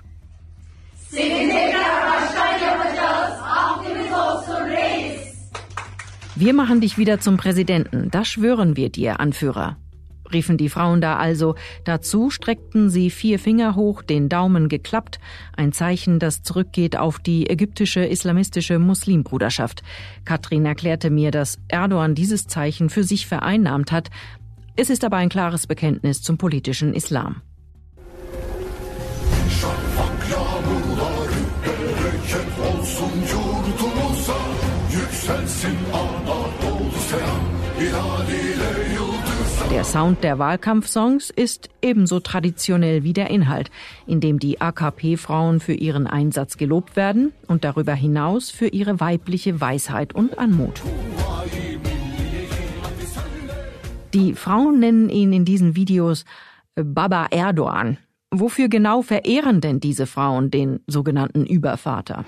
Wir 6.35 6.53
machen 6.53 6.79
dich 6.79 6.97
wieder 6.97 7.19
zum 7.19 7.35
Präsidenten, 7.35 8.09
das 8.11 8.29
schwören 8.29 8.77
wir 8.77 8.89
dir, 8.89 9.19
Anführer, 9.19 9.77
riefen 10.31 10.57
die 10.57 10.69
Frauen 10.69 11.01
da 11.01 11.17
also. 11.17 11.55
Dazu 11.83 12.29
streckten 12.29 12.89
sie 12.89 13.09
vier 13.09 13.39
Finger 13.39 13.75
hoch, 13.75 14.01
den 14.01 14.29
Daumen 14.29 14.69
geklappt, 14.69 15.19
ein 15.57 15.73
Zeichen, 15.73 16.19
das 16.19 16.41
zurückgeht 16.41 16.97
auf 16.97 17.19
die 17.19 17.49
ägyptische 17.49 18.05
islamistische 18.05 18.79
Muslimbruderschaft. 18.79 19.81
Katrin 20.23 20.65
erklärte 20.65 21.09
mir, 21.09 21.31
dass 21.31 21.59
Erdogan 21.67 22.15
dieses 22.15 22.47
Zeichen 22.47 22.89
für 22.89 23.03
sich 23.03 23.27
vereinnahmt 23.27 23.91
hat, 23.91 24.09
es 24.79 24.89
ist 24.89 25.03
aber 25.03 25.17
ein 25.17 25.27
klares 25.27 25.67
Bekenntnis 25.67 26.21
zum 26.21 26.37
politischen 26.37 26.93
Islam. 26.93 27.41
Der 39.71 39.83
Sound 39.83 40.23
der 40.23 40.39
Wahlkampfsongs 40.39 41.29
ist 41.29 41.69
ebenso 41.81 42.21
traditionell 42.21 43.03
wie 43.03 43.13
der 43.13 43.29
Inhalt, 43.29 43.69
indem 44.07 44.39
die 44.39 44.61
AKP-Frauen 44.61 45.59
für 45.59 45.73
ihren 45.73 46.07
Einsatz 46.07 46.55
gelobt 46.55 46.95
werden 46.95 47.33
und 47.47 47.65
darüber 47.65 47.93
hinaus 47.93 48.49
für 48.49 48.67
ihre 48.67 49.01
weibliche 49.01 49.59
Weisheit 49.59 50.15
und 50.15 50.39
Anmut. 50.39 50.81
Die 54.13 54.33
Frauen 54.33 54.79
nennen 54.79 55.09
ihn 55.09 55.33
in 55.33 55.45
diesen 55.45 55.75
Videos 55.75 56.25
äh, 56.75 56.83
Baba 56.83 57.27
Erdogan. 57.31 57.97
Wofür 58.31 58.69
genau 58.69 59.01
verehren 59.01 59.61
denn 59.61 59.79
diese 59.79 60.05
Frauen 60.05 60.51
den 60.51 60.81
sogenannten 60.87 61.45
Übervater? 61.45 62.25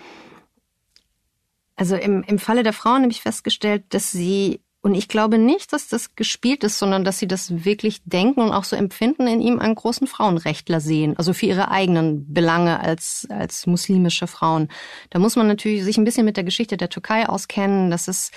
Also 1.75 1.95
im, 1.95 2.23
im 2.23 2.39
Falle 2.39 2.63
der 2.63 2.73
Frauen 2.73 3.03
habe 3.03 3.11
ich 3.11 3.21
festgestellt, 3.21 3.83
dass 3.89 4.11
sie, 4.11 4.61
und 4.81 4.95
ich 4.95 5.07
glaube 5.07 5.37
nicht, 5.37 5.73
dass 5.73 5.87
das 5.87 6.15
gespielt 6.15 6.63
ist, 6.63 6.79
sondern 6.79 7.03
dass 7.03 7.19
sie 7.19 7.27
das 7.27 7.65
wirklich 7.65 8.01
denken 8.03 8.41
und 8.41 8.51
auch 8.51 8.63
so 8.63 8.75
empfinden, 8.75 9.27
in 9.27 9.41
ihm 9.41 9.59
einen 9.59 9.75
großen 9.75 10.07
Frauenrechtler 10.07 10.79
sehen. 10.79 11.15
Also 11.17 11.33
für 11.33 11.47
ihre 11.47 11.69
eigenen 11.69 12.31
Belange 12.33 12.79
als, 12.79 13.27
als 13.29 13.67
muslimische 13.67 14.27
Frauen. 14.27 14.69
Da 15.11 15.19
muss 15.19 15.35
man 15.35 15.47
natürlich 15.47 15.83
sich 15.83 15.97
ein 15.97 16.03
bisschen 16.03 16.25
mit 16.25 16.37
der 16.37 16.43
Geschichte 16.43 16.77
der 16.77 16.89
Türkei 16.89 17.29
auskennen. 17.29 17.91
Das 17.91 18.07
ist 18.07 18.31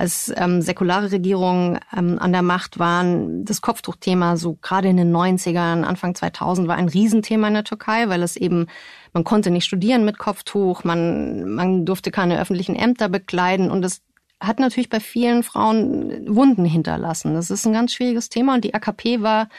als 0.00 0.32
ähm, 0.34 0.62
säkulare 0.62 1.12
Regierungen 1.12 1.78
ähm, 1.94 2.18
an 2.18 2.32
der 2.32 2.40
Macht 2.40 2.78
waren, 2.78 3.44
das 3.44 3.60
Kopftuchthema 3.60 4.38
so 4.38 4.56
gerade 4.62 4.88
in 4.88 4.96
den 4.96 5.14
90ern, 5.14 5.82
Anfang 5.82 6.14
2000 6.14 6.66
war 6.68 6.76
ein 6.76 6.88
Riesenthema 6.88 7.48
in 7.48 7.54
der 7.54 7.64
Türkei, 7.64 8.08
weil 8.08 8.22
es 8.22 8.36
eben, 8.36 8.66
man 9.12 9.24
konnte 9.24 9.50
nicht 9.50 9.66
studieren 9.66 10.06
mit 10.06 10.16
Kopftuch, 10.16 10.84
man, 10.84 11.50
man 11.50 11.84
durfte 11.84 12.10
keine 12.10 12.40
öffentlichen 12.40 12.76
Ämter 12.76 13.10
bekleiden 13.10 13.70
und 13.70 13.84
es 13.84 14.00
hat 14.40 14.58
natürlich 14.58 14.88
bei 14.88 15.00
vielen 15.00 15.42
Frauen 15.42 16.34
Wunden 16.34 16.64
hinterlassen. 16.64 17.34
Das 17.34 17.50
ist 17.50 17.66
ein 17.66 17.74
ganz 17.74 17.92
schwieriges 17.92 18.30
Thema 18.30 18.54
und 18.54 18.64
die 18.64 18.72
AKP 18.72 19.20
war 19.20 19.50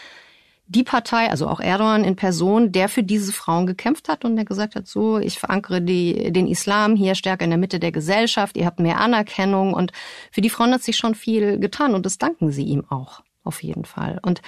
die 0.71 0.83
Partei, 0.83 1.29
also 1.29 1.47
auch 1.47 1.59
Erdogan 1.59 2.05
in 2.05 2.15
Person, 2.15 2.71
der 2.71 2.87
für 2.87 3.03
diese 3.03 3.33
Frauen 3.33 3.67
gekämpft 3.67 4.07
hat 4.07 4.23
und 4.23 4.37
der 4.37 4.45
gesagt 4.45 4.75
hat, 4.75 4.87
so, 4.87 5.17
ich 5.17 5.37
verankere 5.37 5.81
die, 5.81 6.31
den 6.31 6.47
Islam 6.47 6.95
hier 6.95 7.15
stärker 7.15 7.43
in 7.43 7.49
der 7.49 7.59
Mitte 7.59 7.79
der 7.79 7.91
Gesellschaft, 7.91 8.55
ihr 8.55 8.65
habt 8.65 8.79
mehr 8.79 8.99
Anerkennung 8.99 9.73
und 9.73 9.91
für 10.31 10.39
die 10.39 10.49
Frauen 10.49 10.73
hat 10.73 10.81
sich 10.81 10.95
schon 10.95 11.13
viel 11.13 11.59
getan 11.59 11.93
und 11.93 12.05
das 12.05 12.17
danken 12.17 12.51
sie 12.51 12.63
ihm 12.63 12.85
auch. 12.89 13.21
Auf 13.43 13.63
jeden 13.63 13.85
Fall. 13.85 14.19
Und 14.21 14.43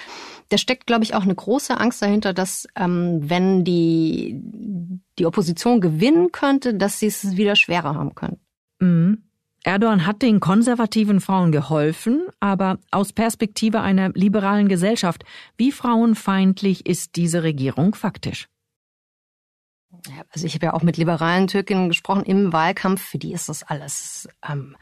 da 0.50 0.56
steckt, 0.56 0.86
glaube 0.86 1.02
ich, 1.02 1.16
auch 1.16 1.24
eine 1.24 1.34
große 1.34 1.76
Angst 1.78 2.00
dahinter, 2.00 2.32
dass 2.32 2.68
ähm, 2.76 3.28
wenn 3.28 3.64
die, 3.64 4.40
die 5.18 5.26
Opposition 5.26 5.80
gewinnen 5.80 6.30
könnte, 6.30 6.74
dass 6.74 7.00
sie 7.00 7.08
es 7.08 7.36
wieder 7.36 7.56
schwerer 7.56 7.96
haben 7.96 8.14
können. 8.14 8.38
Mhm. 8.78 9.23
Erdogan 9.64 10.06
hat 10.06 10.20
den 10.20 10.40
konservativen 10.40 11.20
Frauen 11.20 11.50
geholfen, 11.50 12.26
aber 12.38 12.78
aus 12.90 13.14
Perspektive 13.14 13.80
einer 13.80 14.10
liberalen 14.10 14.68
Gesellschaft, 14.68 15.24
wie 15.56 15.72
frauenfeindlich 15.72 16.86
ist 16.86 17.16
diese 17.16 17.42
Regierung 17.42 17.94
faktisch? 17.94 18.46
Also 20.30 20.46
ich 20.46 20.54
habe 20.54 20.66
ja 20.66 20.74
auch 20.74 20.82
mit 20.82 20.98
liberalen 20.98 21.46
Türkinnen 21.46 21.88
gesprochen 21.88 22.24
im 22.24 22.52
Wahlkampf. 22.52 23.00
Für 23.00 23.18
die 23.18 23.32
ist 23.32 23.48
das 23.48 23.62
alles 23.62 24.28
ähm, 24.46 24.76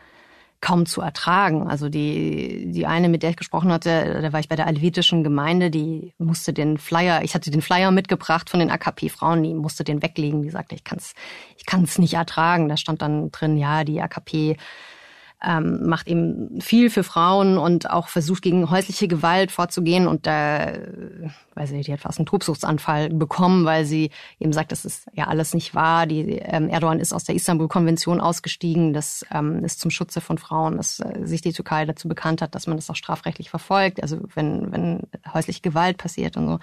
kaum 0.62 0.87
zu 0.87 1.02
ertragen. 1.02 1.69
Also 1.69 1.90
die, 1.90 2.71
die 2.73 2.87
eine, 2.87 3.11
mit 3.11 3.23
der 3.23 3.31
ich 3.31 3.37
gesprochen 3.37 3.71
hatte, 3.71 4.21
da 4.23 4.33
war 4.33 4.40
ich 4.40 4.49
bei 4.49 4.57
der 4.57 4.69
alevitischen 4.69 5.25
Gemeinde, 5.25 5.71
die 5.71 6.14
musste 6.19 6.54
den 6.54 6.78
Flyer, 6.78 7.23
ich 7.23 7.35
hatte 7.35 7.50
den 7.50 7.61
Flyer 7.61 7.90
mitgebracht 7.90 8.49
von 8.49 8.61
den 8.61 8.71
AKP-Frauen, 8.71 9.42
die 9.42 9.54
musste 9.54 9.85
den 9.85 10.02
weglegen. 10.02 10.42
Die 10.42 10.50
sagte, 10.50 10.75
ich 10.75 10.85
kann 10.85 10.99
es 10.99 11.12
ich 11.59 11.66
kann's 11.66 11.99
nicht 11.99 12.14
ertragen. 12.14 12.69
Da 12.69 12.76
stand 12.76 13.02
dann 13.02 13.31
drin, 13.33 13.59
ja, 13.59 13.85
die 13.85 14.00
AKP 14.00 14.57
ähm, 15.44 15.87
macht 15.87 16.08
eben 16.08 16.61
viel 16.61 16.90
für 16.90 17.02
Frauen 17.02 17.58
und 17.58 17.90
auch 17.90 18.08
versucht 18.08 18.42
gegen 18.42 18.70
häusliche 18.70 19.08
Gewalt 19.08 19.50
vorzugehen 19.50 20.06
und 20.06 20.26
da, 20.26 20.70
äh, 20.70 21.28
weiß 21.54 21.72
ich, 21.72 21.87
die 21.87 21.92
hat 21.92 22.00
fast 22.00 22.18
einen 22.18 22.26
Tobsuchtsanfall 22.26 23.11
bekommen, 23.11 23.64
weil 23.64 23.84
sie 23.84 24.11
eben 24.38 24.52
sagt, 24.52 24.72
das 24.72 24.84
ist 24.84 25.06
ja 25.14 25.26
alles 25.26 25.54
nicht 25.54 25.75
wahr. 25.75 26.06
Die 26.06 26.38
ähm, 26.38 26.68
Erdogan 26.68 27.00
ist 27.00 27.12
aus 27.12 27.25
der 27.25 27.34
Istanbul-Konvention 27.34 28.20
ausgestiegen, 28.20 28.92
das 28.92 29.25
ähm, 29.32 29.64
ist 29.64 29.80
zum 29.80 29.90
Schutze 29.90 30.20
von 30.20 30.38
Frauen, 30.38 30.76
dass 30.76 31.00
äh, 31.00 31.25
sich 31.25 31.40
die 31.40 31.52
Türkei 31.52 31.84
dazu 31.84 32.08
bekannt 32.08 32.42
hat, 32.42 32.54
dass 32.54 32.66
man 32.66 32.76
das 32.76 32.88
auch 32.90 32.96
strafrechtlich 32.96 33.50
verfolgt, 33.50 34.02
also 34.02 34.20
wenn 34.34 34.72
wenn 34.72 35.00
häusliche 35.33 35.61
Gewalt 35.61 35.98
passiert 35.98 36.37
und 36.37 36.46
so. 36.46 36.59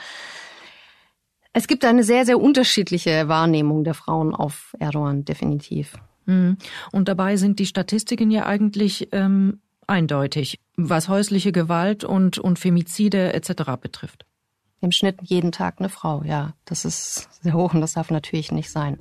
Es 1.52 1.68
gibt 1.68 1.84
eine 1.84 2.04
sehr, 2.04 2.26
sehr 2.26 2.40
unterschiedliche 2.40 3.28
Wahrnehmung 3.28 3.84
der 3.84 3.96
Frauen 3.96 4.36
auf 4.36 4.76
Erdogan, 4.80 5.26
definitiv. 5.26 5.96
Mhm. 6.30 6.58
Und 6.92 7.08
dabei 7.08 7.38
sind 7.38 7.60
die 7.60 7.66
Statistiken 7.66 8.30
ja 8.30 8.46
eigentlich 8.46 9.10
ähm, 9.12 9.62
eindeutig, 9.88 10.60
was 10.78 11.10
häusliche 11.10 11.52
Gewalt 11.52 12.04
und, 12.04 12.38
und 12.38 12.60
Femizide 12.60 13.34
etc. 13.34 13.64
betrifft. 13.82 14.26
Im 14.82 14.92
Schnitt 14.92 15.18
jeden 15.24 15.52
Tag 15.52 15.80
eine 15.80 15.90
Frau, 15.90 16.24
ja. 16.24 16.54
Das 16.66 16.86
ist 16.86 17.28
sehr 17.42 17.54
hoch 17.54 17.74
und 17.74 17.82
das 17.82 17.94
darf 17.94 18.12
natürlich 18.12 18.52
nicht 18.52 18.70
sein. 18.70 18.98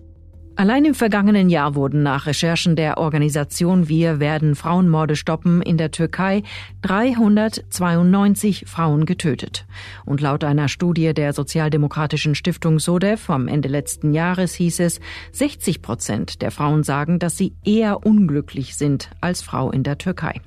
Allein 0.58 0.84
im 0.84 0.94
vergangenen 0.94 1.50
Jahr 1.50 1.76
wurden 1.76 2.02
nach 2.02 2.26
Recherchen 2.26 2.74
der 2.74 2.98
Organisation 2.98 3.88
Wir 3.88 4.18
werden 4.18 4.56
Frauenmorde 4.56 5.14
stoppen 5.14 5.62
in 5.62 5.78
der 5.78 5.92
Türkei 5.92 6.42
392 6.82 8.64
Frauen 8.66 9.06
getötet. 9.06 9.66
Und 10.04 10.20
laut 10.20 10.42
einer 10.42 10.66
Studie 10.66 11.14
der 11.14 11.32
sozialdemokratischen 11.32 12.34
Stiftung 12.34 12.80
SODEF 12.80 13.20
vom 13.20 13.46
Ende 13.46 13.68
letzten 13.68 14.12
Jahres 14.12 14.52
hieß 14.54 14.80
es, 14.80 14.98
60 15.30 15.80
Prozent 15.80 16.42
der 16.42 16.50
Frauen 16.50 16.82
sagen, 16.82 17.20
dass 17.20 17.36
sie 17.36 17.52
eher 17.64 18.04
unglücklich 18.04 18.74
sind 18.74 19.10
als 19.20 19.42
Frau 19.42 19.70
in 19.70 19.84
der 19.84 19.96
Türkei. 19.96 20.40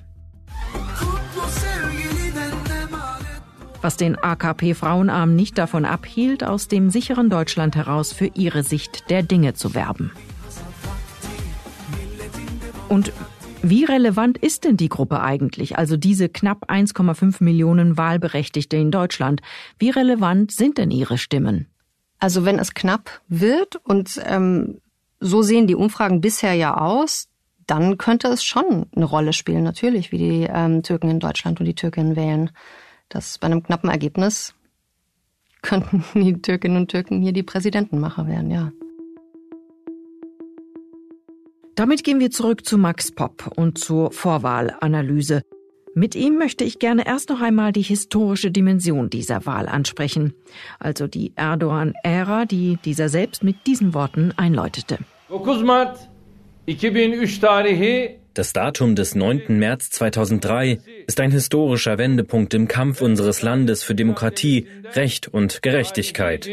Was 3.81 3.97
den 3.97 4.17
AKP-Frauenarm 4.17 5.35
nicht 5.35 5.57
davon 5.57 5.85
abhielt, 5.85 6.43
aus 6.43 6.67
dem 6.67 6.89
sicheren 6.89 7.29
Deutschland 7.29 7.75
heraus 7.75 8.13
für 8.13 8.27
ihre 8.33 8.63
Sicht 8.63 9.09
der 9.09 9.23
Dinge 9.23 9.53
zu 9.53 9.73
werben. 9.73 10.11
Und 12.87 13.11
wie 13.63 13.85
relevant 13.85 14.37
ist 14.37 14.63
denn 14.63 14.75
die 14.75 14.89
Gruppe 14.89 15.21
eigentlich, 15.21 15.77
also 15.77 15.95
diese 15.95 16.29
knapp 16.29 16.69
1,5 16.69 17.43
Millionen 17.43 17.97
Wahlberechtigte 17.97 18.75
in 18.75 18.91
Deutschland? 18.91 19.41
Wie 19.77 19.91
relevant 19.91 20.51
sind 20.51 20.77
denn 20.77 20.91
ihre 20.91 21.17
Stimmen? 21.17 21.67
Also 22.19 22.43
wenn 22.43 22.59
es 22.59 22.73
knapp 22.73 23.21
wird 23.27 23.77
und 23.83 24.19
ähm, 24.25 24.79
so 25.19 25.41
sehen 25.41 25.67
die 25.67 25.75
Umfragen 25.75 26.21
bisher 26.21 26.53
ja 26.53 26.77
aus, 26.77 27.27
dann 27.67 27.97
könnte 27.97 28.27
es 28.27 28.43
schon 28.43 28.87
eine 28.95 29.05
Rolle 29.05 29.33
spielen, 29.33 29.63
natürlich, 29.63 30.11
wie 30.11 30.17
die 30.17 30.47
ähm, 30.51 30.83
Türken 30.83 31.09
in 31.09 31.19
Deutschland 31.19 31.59
und 31.59 31.65
die 31.67 31.75
Türkinnen 31.75 32.15
wählen 32.15 32.51
dass 33.11 33.37
bei 33.37 33.45
einem 33.45 33.61
knappen 33.61 33.89
Ergebnis 33.89 34.55
könnten 35.61 36.03
die 36.19 36.41
Türkinnen 36.41 36.77
und 36.77 36.89
Türken 36.89 37.21
hier 37.21 37.33
die 37.33 37.43
Präsidentenmacher 37.43 38.27
werden, 38.27 38.49
ja. 38.49 38.71
Damit 41.75 42.03
gehen 42.03 42.19
wir 42.19 42.31
zurück 42.31 42.65
zu 42.65 42.77
Max 42.77 43.11
Popp 43.11 43.53
und 43.55 43.77
zur 43.77 44.11
Vorwahlanalyse. 44.11 45.41
Mit 45.93 46.15
ihm 46.15 46.37
möchte 46.37 46.63
ich 46.63 46.79
gerne 46.79 47.05
erst 47.05 47.29
noch 47.29 47.41
einmal 47.41 47.71
die 47.71 47.81
historische 47.81 48.51
Dimension 48.51 49.09
dieser 49.09 49.45
Wahl 49.45 49.67
ansprechen, 49.67 50.33
also 50.79 51.07
die 51.07 51.33
Erdogan-Ära, 51.35 52.45
die 52.45 52.77
dieser 52.85 53.09
selbst 53.09 53.43
mit 53.43 53.67
diesen 53.67 53.93
Worten 53.93 54.31
einläutete. 54.37 54.99
9 55.29 55.65
Mart 55.65 55.97
2003 56.65 57.39
tarihi 57.39 58.21
das 58.33 58.53
Datum 58.53 58.95
des 58.95 59.13
9. 59.15 59.59
März 59.59 59.89
2003 59.89 60.79
ist 61.11 61.19
ein 61.19 61.31
historischer 61.31 61.97
Wendepunkt 61.97 62.53
im 62.53 62.69
Kampf 62.69 63.01
unseres 63.01 63.41
Landes 63.41 63.83
für 63.83 63.93
Demokratie, 63.93 64.65
Recht 64.93 65.27
und 65.27 65.61
Gerechtigkeit. 65.61 66.49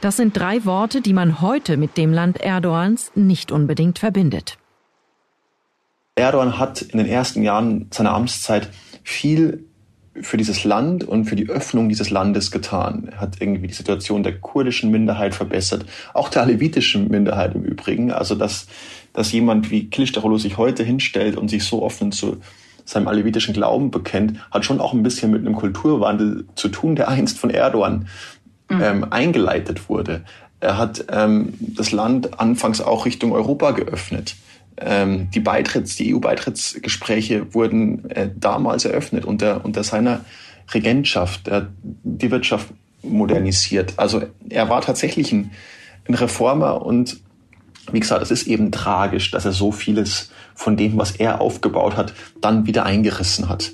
Das 0.00 0.16
sind 0.16 0.34
drei 0.34 0.64
Worte, 0.64 1.02
die 1.02 1.12
man 1.12 1.42
heute 1.42 1.76
mit 1.76 1.98
dem 1.98 2.10
Land 2.10 2.40
Erdogans 2.40 3.12
nicht 3.14 3.52
unbedingt 3.52 3.98
verbindet. 3.98 4.56
Erdogan 6.14 6.58
hat 6.58 6.80
in 6.80 6.96
den 6.96 7.06
ersten 7.06 7.42
Jahren 7.42 7.88
seiner 7.92 8.14
Amtszeit 8.14 8.70
viel 9.02 9.66
für 10.22 10.38
dieses 10.38 10.64
Land 10.64 11.04
und 11.04 11.26
für 11.26 11.36
die 11.36 11.50
Öffnung 11.50 11.90
dieses 11.90 12.08
Landes 12.08 12.50
getan. 12.50 13.10
Er 13.12 13.20
hat 13.20 13.40
irgendwie 13.40 13.68
die 13.68 13.74
Situation 13.74 14.22
der 14.22 14.38
kurdischen 14.38 14.90
Minderheit 14.90 15.34
verbessert, 15.34 15.84
auch 16.14 16.30
der 16.30 16.42
alevitischen 16.42 17.08
Minderheit 17.08 17.54
im 17.54 17.62
Übrigen. 17.62 18.10
Also 18.10 18.34
dass 18.34 18.68
dass 19.12 19.32
jemand 19.32 19.70
wie 19.70 19.88
Kılıçdaroğlu 19.90 20.38
sich 20.38 20.56
heute 20.56 20.84
hinstellt 20.84 21.36
und 21.36 21.48
sich 21.48 21.64
so 21.64 21.82
offen 21.82 22.12
zu 22.12 22.38
seinem 22.84 23.08
alevitischen 23.08 23.54
Glauben 23.54 23.90
bekennt, 23.90 24.38
hat 24.50 24.64
schon 24.64 24.80
auch 24.80 24.92
ein 24.92 25.02
bisschen 25.02 25.30
mit 25.30 25.40
einem 25.40 25.54
Kulturwandel 25.54 26.46
zu 26.54 26.68
tun, 26.68 26.96
der 26.96 27.08
einst 27.08 27.38
von 27.38 27.50
Erdogan 27.50 28.08
mhm. 28.68 28.82
ähm, 28.82 29.06
eingeleitet 29.10 29.88
wurde. 29.88 30.22
Er 30.60 30.78
hat 30.78 31.04
ähm, 31.10 31.54
das 31.60 31.92
Land 31.92 32.40
anfangs 32.40 32.80
auch 32.80 33.06
Richtung 33.06 33.32
Europa 33.32 33.72
geöffnet. 33.72 34.36
Ähm, 34.78 35.30
die 35.30 35.40
Beitritts, 35.40 35.96
die 35.96 36.14
EU-Beitrittsgespräche 36.14 37.52
wurden 37.54 38.08
äh, 38.10 38.30
damals 38.34 38.84
eröffnet 38.84 39.24
unter, 39.24 39.64
unter 39.64 39.84
seiner 39.84 40.24
Regentschaft. 40.72 41.48
Er 41.48 41.56
hat 41.56 41.68
die 41.82 42.30
Wirtschaft 42.30 42.68
modernisiert. 43.02 43.94
Also 43.96 44.22
er 44.48 44.68
war 44.68 44.80
tatsächlich 44.80 45.32
ein, 45.32 45.50
ein 46.08 46.14
Reformer 46.14 46.84
und 46.84 47.20
wie 47.92 48.00
gesagt, 48.00 48.22
es 48.22 48.30
ist 48.30 48.46
eben 48.46 48.72
tragisch, 48.72 49.30
dass 49.30 49.44
er 49.44 49.52
so 49.52 49.72
vieles 49.72 50.30
von 50.54 50.76
dem, 50.76 50.98
was 50.98 51.12
er 51.12 51.40
aufgebaut 51.40 51.96
hat, 51.96 52.14
dann 52.40 52.66
wieder 52.66 52.84
eingerissen 52.84 53.48
hat. 53.48 53.72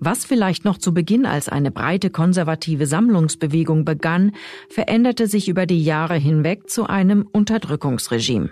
Was 0.00 0.24
vielleicht 0.24 0.64
noch 0.64 0.78
zu 0.78 0.94
Beginn 0.94 1.26
als 1.26 1.48
eine 1.48 1.72
breite 1.72 2.10
konservative 2.10 2.86
Sammlungsbewegung 2.86 3.84
begann, 3.84 4.32
veränderte 4.68 5.26
sich 5.26 5.48
über 5.48 5.66
die 5.66 5.82
Jahre 5.82 6.14
hinweg 6.14 6.70
zu 6.70 6.86
einem 6.86 7.26
Unterdrückungsregime. 7.32 8.50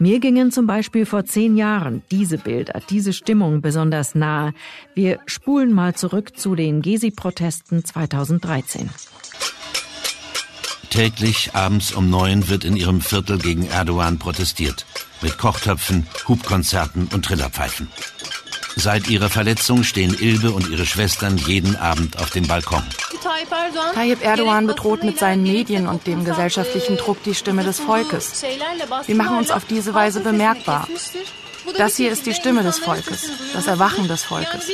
Mir 0.00 0.20
gingen 0.20 0.52
zum 0.52 0.66
Beispiel 0.68 1.06
vor 1.06 1.24
zehn 1.24 1.56
Jahren 1.56 2.02
diese 2.12 2.38
Bilder, 2.38 2.80
diese 2.88 3.12
Stimmung 3.12 3.60
besonders 3.60 4.14
nahe. 4.14 4.54
Wir 4.94 5.18
spulen 5.26 5.72
mal 5.72 5.94
zurück 5.94 6.38
zu 6.38 6.54
den 6.54 6.82
Gezi-Protesten 6.82 7.84
2013. 7.84 8.90
Täglich 10.90 11.54
abends 11.54 11.92
um 11.92 12.10
neun 12.10 12.48
wird 12.48 12.64
in 12.64 12.76
ihrem 12.76 13.00
Viertel 13.00 13.38
gegen 13.38 13.66
Erdogan 13.66 14.18
protestiert. 14.18 14.86
Mit 15.20 15.36
Kochtöpfen, 15.36 16.06
Hubkonzerten 16.28 17.08
und 17.12 17.24
Trillerpfeifen. 17.24 17.88
Seit 18.80 19.08
ihrer 19.08 19.28
Verletzung 19.28 19.82
stehen 19.82 20.16
Ilbe 20.20 20.52
und 20.52 20.68
ihre 20.68 20.86
Schwestern 20.86 21.36
jeden 21.36 21.74
Abend 21.74 22.16
auf 22.20 22.30
dem 22.30 22.46
Balkon. 22.46 22.84
Tayyip 23.92 24.24
Erdogan 24.24 24.68
bedroht 24.68 25.02
mit 25.02 25.18
seinen 25.18 25.42
Medien 25.42 25.88
und 25.88 26.06
dem 26.06 26.24
gesellschaftlichen 26.24 26.96
Druck 26.96 27.20
die 27.24 27.34
Stimme 27.34 27.64
des 27.64 27.80
Volkes. 27.80 28.44
Wir 29.06 29.16
machen 29.16 29.36
uns 29.36 29.50
auf 29.50 29.64
diese 29.64 29.94
Weise 29.94 30.20
bemerkbar. 30.20 30.86
Das 31.76 31.96
hier 31.96 32.12
ist 32.12 32.24
die 32.26 32.34
Stimme 32.34 32.62
des 32.62 32.78
Volkes, 32.78 33.28
das 33.52 33.66
Erwachen 33.66 34.06
des 34.06 34.22
Volkes. 34.22 34.70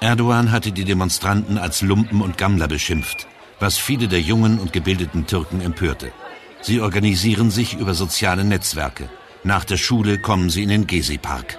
Erdogan 0.00 0.52
hatte 0.52 0.72
die 0.72 0.84
Demonstranten 0.84 1.56
als 1.56 1.80
Lumpen 1.80 2.20
und 2.20 2.36
Gammler 2.36 2.68
beschimpft, 2.68 3.26
was 3.58 3.78
viele 3.78 4.06
der 4.06 4.20
jungen 4.20 4.58
und 4.58 4.74
gebildeten 4.74 5.26
Türken 5.26 5.62
empörte. 5.62 6.12
Sie 6.60 6.82
organisieren 6.82 7.50
sich 7.50 7.78
über 7.78 7.94
soziale 7.94 8.44
Netzwerke. 8.44 9.08
Nach 9.42 9.64
der 9.64 9.78
Schule 9.78 10.18
kommen 10.18 10.50
sie 10.50 10.62
in 10.62 10.68
den 10.68 10.86
Gezi-Park. 10.86 11.58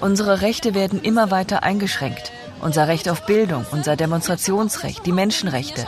Unsere 0.00 0.40
Rechte 0.40 0.74
werden 0.74 1.02
immer 1.02 1.30
weiter 1.30 1.62
eingeschränkt. 1.62 2.32
Unser 2.60 2.88
Recht 2.88 3.08
auf 3.08 3.26
Bildung, 3.26 3.66
unser 3.72 3.96
Demonstrationsrecht, 3.96 5.04
die 5.04 5.12
Menschenrechte. 5.12 5.86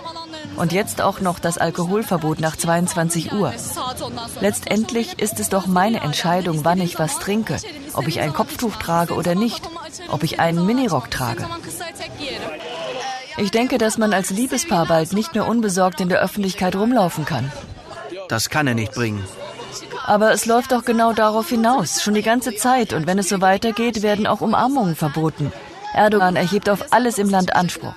Und 0.57 0.73
jetzt 0.73 1.01
auch 1.01 1.21
noch 1.21 1.39
das 1.39 1.57
Alkoholverbot 1.57 2.41
nach 2.41 2.57
22 2.57 3.33
Uhr. 3.33 3.53
Letztendlich 4.41 5.19
ist 5.19 5.41
es 5.41 5.49
doch 5.49 5.67
meine 5.67 6.01
Entscheidung, 6.01 6.65
wann 6.65 6.81
ich 6.81 6.99
was 6.99 7.19
trinke, 7.19 7.57
ob 7.95 8.07
ich 8.09 8.21
ein 8.21 8.35
Kopftuch 8.35 8.77
trage 8.77 9.15
oder 9.15 9.35
nicht, 9.35 9.63
ob 10.09 10.23
ich 10.23 10.41
einen 10.41 10.67
Minirock 10.67 11.11
trage. 11.11 11.47
Ich 13.39 13.51
denke, 13.51 13.79
dass 13.79 13.97
man 13.97 14.13
als 14.13 14.31
Liebespaar 14.31 14.87
bald 14.87 15.15
nicht 15.15 15.35
mehr 15.35 15.49
unbesorgt 15.49 16.01
in 16.03 16.11
der 16.11 16.21
Öffentlichkeit 16.21 16.77
rumlaufen 16.77 17.25
kann. 17.25 17.51
Das 18.33 18.49
kann 18.49 18.67
er 18.67 18.73
nicht 18.73 18.95
bringen. 18.95 19.23
Aber 20.07 20.33
es 20.33 20.47
läuft 20.47 20.73
doch 20.73 20.87
genau 20.87 21.13
darauf 21.13 21.51
hinaus, 21.51 22.03
schon 22.03 22.15
die 22.15 22.23
ganze 22.23 22.57
Zeit. 22.57 22.95
Und 22.95 23.07
wenn 23.07 23.19
es 23.19 23.29
so 23.29 23.43
weitergeht, 23.43 24.01
werden 24.01 24.27
auch 24.27 24.41
Umarmungen 24.41 24.97
verboten. 24.97 25.53
Erdogan 25.93 26.35
erhebt 26.35 26.71
auf 26.71 26.95
alles 26.95 27.19
im 27.19 27.29
Land 27.29 27.55
Anspruch. 27.55 27.93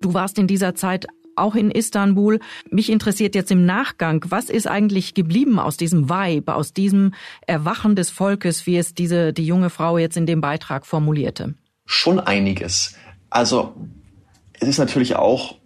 Du 0.00 0.14
warst 0.14 0.38
in 0.38 0.46
dieser 0.46 0.74
Zeit 0.74 1.06
auch 1.36 1.54
in 1.54 1.70
Istanbul. 1.70 2.40
Mich 2.70 2.88
interessiert 2.88 3.34
jetzt 3.34 3.50
im 3.50 3.66
Nachgang, 3.66 4.24
was 4.30 4.48
ist 4.48 4.66
eigentlich 4.66 5.12
geblieben 5.12 5.58
aus 5.58 5.76
diesem 5.76 6.08
Vibe, 6.08 6.54
aus 6.54 6.72
diesem 6.72 7.12
Erwachen 7.46 7.96
des 7.96 8.08
Volkes, 8.08 8.64
wie 8.64 8.78
es 8.78 8.94
diese, 8.94 9.34
die 9.34 9.44
junge 9.44 9.68
Frau 9.68 9.98
jetzt 9.98 10.16
in 10.16 10.24
dem 10.24 10.40
Beitrag 10.40 10.86
formulierte? 10.86 11.52
Schon 11.84 12.18
einiges. 12.18 12.94
Also, 13.28 13.74
es 14.54 14.68
ist 14.68 14.78
natürlich 14.78 15.16
auch 15.16 15.58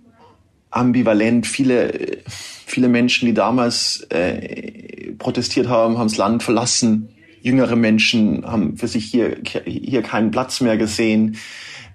ambivalent. 0.71 1.47
Viele, 1.47 2.19
viele 2.27 2.89
Menschen, 2.89 3.27
die 3.27 3.35
damals 3.35 4.07
äh, 4.11 5.13
protestiert 5.19 5.69
haben, 5.69 5.99
haben 5.99 6.09
das 6.09 6.17
Land 6.17 6.43
verlassen. 6.43 7.09
Jüngere 7.41 7.77
Menschen 7.77 8.45
haben 8.45 8.77
für 8.77 8.89
sich 8.89 9.07
hier, 9.07 9.39
hier 9.65 10.03
keinen 10.03 10.31
Platz 10.31 10.61
mehr 10.61 10.77
gesehen. 10.77 11.37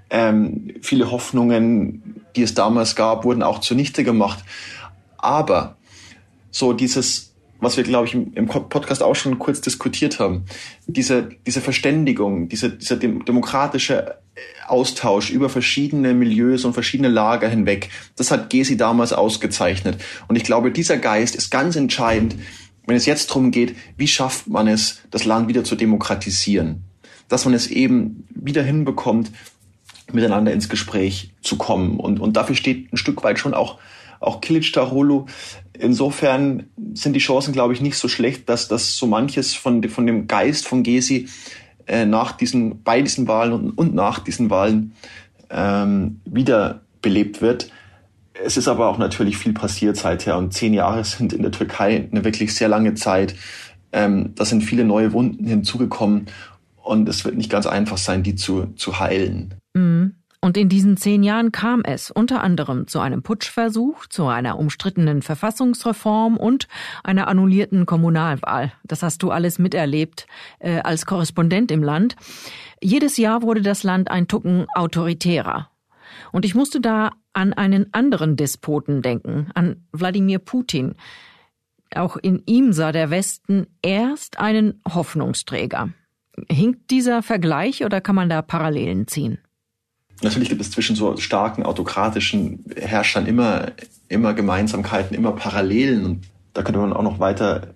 Ähm, 0.10 0.74
viele 0.82 1.12
Hoffnungen, 1.12 2.22
die 2.36 2.44
es 2.44 2.54
damals 2.54 2.96
gab, 2.96 3.26
wurden 3.26 3.44
auch 3.44 3.60
zunichte 3.60 4.04
gemacht. 4.04 4.44
Aber 5.18 5.78
so 6.52 6.74
dieses, 6.74 7.33
was 7.64 7.78
wir, 7.78 7.84
glaube 7.84 8.08
ich, 8.08 8.14
im, 8.14 8.48
Podcast 8.48 9.02
auch 9.02 9.16
schon 9.16 9.40
kurz 9.40 9.62
diskutiert 9.62 10.20
haben, 10.20 10.46
diese, 10.88 11.30
diese 11.46 11.62
Verständigung, 11.62 12.50
diese, 12.50 12.72
dieser 12.72 12.98
demokratische 12.98 14.18
Austausch 14.68 15.30
über 15.30 15.50
verschiedene 15.50 16.14
Milieus 16.14 16.66
und 16.66 16.74
verschiedene 16.74 17.10
Lager 17.10 17.48
hinweg. 17.48 17.90
Das 18.16 18.32
hat 18.32 18.50
Gesi 18.50 18.78
damals 18.78 19.14
ausgezeichnet. 19.14 19.98
Und 20.28 20.36
ich 20.36 20.44
glaube, 20.44 20.72
dieser 20.72 20.98
Geist 20.98 21.36
ist 21.36 21.52
ganz 21.52 21.76
entscheidend, 21.76 22.36
wenn 22.86 22.96
es 22.96 23.06
jetzt 23.06 23.30
darum 23.30 23.52
geht, 23.52 23.76
wie 23.98 24.08
schafft 24.08 24.48
man 24.48 24.68
es, 24.68 25.02
das 25.12 25.26
Land 25.26 25.48
wieder 25.48 25.64
zu 25.64 25.76
demokratisieren. 25.76 26.84
Dass 27.28 27.46
man 27.46 27.54
es 27.54 27.68
eben 27.68 28.28
wieder 28.30 28.64
hinbekommt, 28.64 29.32
miteinander 30.12 30.52
ins 30.52 30.70
Gespräch 30.70 31.32
zu 31.42 31.58
kommen. 31.58 32.00
Und, 32.00 32.20
und 32.20 32.36
dafür 32.36 32.56
steht 32.56 32.92
ein 32.92 32.98
Stück 32.98 33.24
weit 33.24 33.40
schon 33.40 33.54
auch, 33.54 33.80
auch 34.24 34.42
Kilic 34.42 34.72
Tarolo. 34.72 35.28
Insofern 35.78 36.68
sind 36.94 37.14
die 37.14 37.20
Chancen, 37.20 37.54
glaube 37.54 37.74
ich, 37.74 37.82
nicht 37.82 37.98
so 37.98 38.08
schlecht, 38.08 38.48
dass, 38.50 38.68
dass 38.68 38.96
so 38.96 39.08
manches 39.08 39.54
von, 39.54 39.84
von 39.90 40.06
dem 40.06 40.28
Geist 40.28 40.68
von 40.68 40.84
Gesi 40.84 41.28
äh, 41.88 42.06
nach 42.06 42.32
diesen, 42.32 42.84
bei 42.84 43.02
diesen 43.02 43.28
Wahlen 43.28 43.54
und, 43.54 43.72
und 43.72 43.96
nach 43.96 44.20
diesen 44.20 44.50
Wahlen 44.50 44.94
ähm, 45.50 46.22
wiederbelebt 46.26 47.42
wird. 47.42 47.70
Es 48.34 48.58
ist 48.58 48.68
aber 48.68 48.88
auch 48.88 48.98
natürlich 48.98 49.38
viel 49.38 49.54
passiert 49.54 49.98
seither 49.98 50.38
und 50.38 50.54
zehn 50.54 50.74
Jahre 50.74 51.04
sind 51.04 51.34
in 51.34 51.42
der 51.42 51.52
Türkei 51.52 52.08
eine 52.12 52.24
wirklich 52.24 52.56
sehr 52.56 52.68
lange 52.68 52.94
Zeit. 52.94 53.36
Ähm, 53.92 54.34
da 54.36 54.46
sind 54.46 54.62
viele 54.62 54.86
neue 54.86 55.14
Wunden 55.14 55.46
hinzugekommen 55.46 56.28
und 56.82 57.08
es 57.08 57.26
wird 57.26 57.36
nicht 57.36 57.50
ganz 57.50 57.66
einfach 57.66 57.98
sein, 57.98 58.24
die 58.24 58.36
zu, 58.36 58.68
zu 58.76 59.00
heilen. 59.00 59.54
Mhm. 59.74 60.16
Und 60.44 60.58
in 60.58 60.68
diesen 60.68 60.98
zehn 60.98 61.24
Jahren 61.24 61.54
kam 61.54 61.86
es 61.86 62.12
unter 62.12 62.44
anderem 62.44 62.86
zu 62.86 63.00
einem 63.00 63.24
Putschversuch, 63.24 64.08
zu 64.08 64.28
einer 64.28 64.60
umstrittenen 64.60 65.22
Verfassungsreform 65.22 66.36
und 66.36 66.68
einer 67.02 67.30
annullierten 67.30 67.86
Kommunalwahl. 67.86 68.74
Das 68.84 69.04
hast 69.04 69.24
du 69.24 69.32
alles 69.32 69.58
miterlebt 69.58 70.28
äh, 70.60 70.82
als 70.82 71.06
Korrespondent 71.06 71.72
im 71.72 71.82
Land. 71.82 72.18
Jedes 72.82 73.16
Jahr 73.16 73.42
wurde 73.42 73.62
das 73.62 73.84
Land 73.84 74.12
ein 74.12 74.28
Tucken 74.28 74.66
autoritärer. 74.76 75.70
Und 76.34 76.44
ich 76.44 76.56
musste 76.56 76.82
da 76.82 77.12
an 77.32 77.54
einen 77.54 77.94
anderen 77.94 78.36
Despoten 78.36 79.02
denken, 79.02 79.50
an 79.54 79.86
Wladimir 79.94 80.40
Putin. 80.40 80.96
Auch 81.96 82.18
in 82.18 82.44
ihm 82.46 82.74
sah 82.74 82.92
der 82.92 83.10
Westen 83.12 83.68
erst 83.82 84.40
einen 84.40 84.82
Hoffnungsträger. 84.94 85.94
Hinkt 86.52 86.92
dieser 86.92 87.24
Vergleich 87.24 87.86
oder 87.86 88.02
kann 88.02 88.16
man 88.16 88.28
da 88.28 88.42
Parallelen 88.42 89.08
ziehen? 89.08 89.38
Natürlich 90.24 90.50
gibt 90.50 90.62
es 90.62 90.72
zwischen 90.72 90.96
so 90.96 91.18
starken 91.18 91.64
autokratischen 91.64 92.64
Herrschern 92.76 93.26
immer, 93.26 93.74
immer 94.08 94.34
Gemeinsamkeiten, 94.34 95.16
immer 95.16 95.34
Parallelen. 95.34 96.06
Und 96.06 96.28
da 96.54 96.64
könnte 96.64 96.80
man 96.80 96.94
auch 96.94 97.04
noch 97.04 97.20
weiter, 97.20 97.76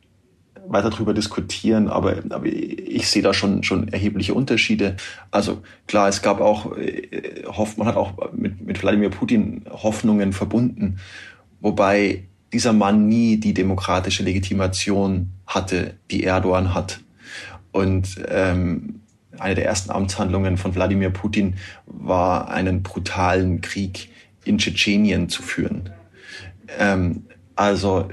weiter 0.68 0.90
drüber 0.90 1.14
diskutieren. 1.14 1.90
Aber, 1.90 2.16
aber 2.30 2.46
ich 2.46 3.10
sehe 3.10 3.22
da 3.22 3.34
schon, 3.34 3.64
schon 3.64 3.90
erhebliche 3.90 4.34
Unterschiede. 4.34 4.96
Also 5.30 5.62
klar, 5.88 6.08
es 6.08 6.22
gab 6.22 6.40
auch, 6.40 6.78
äh, 6.78 7.44
man 7.76 7.88
hat 7.88 7.98
auch 7.98 8.32
mit, 8.32 8.62
mit 8.66 8.82
Wladimir 8.82 9.10
Putin 9.10 9.66
Hoffnungen 9.70 10.32
verbunden. 10.32 11.00
Wobei 11.60 12.24
dieser 12.54 12.72
Mann 12.72 13.08
nie 13.08 13.38
die 13.38 13.54
demokratische 13.54 14.24
Legitimation 14.24 15.32
hatte, 15.46 15.96
die 16.12 16.24
Erdogan 16.24 16.74
hat. 16.74 17.02
Und 17.72 18.16
ähm, 18.30 19.02
eine 19.40 19.56
der 19.56 19.66
ersten 19.66 19.92
Amtshandlungen 19.92 20.58
von 20.58 20.76
Wladimir 20.76 21.10
Putin 21.10 21.56
war, 21.86 22.50
einen 22.50 22.84
brutalen 22.84 23.62
Krieg 23.62 24.10
in 24.46 24.58
Tschetschenien 24.58 25.30
zu 25.30 25.42
führen. 25.42 25.90
Ähm, 26.80 27.26
also 27.56 28.10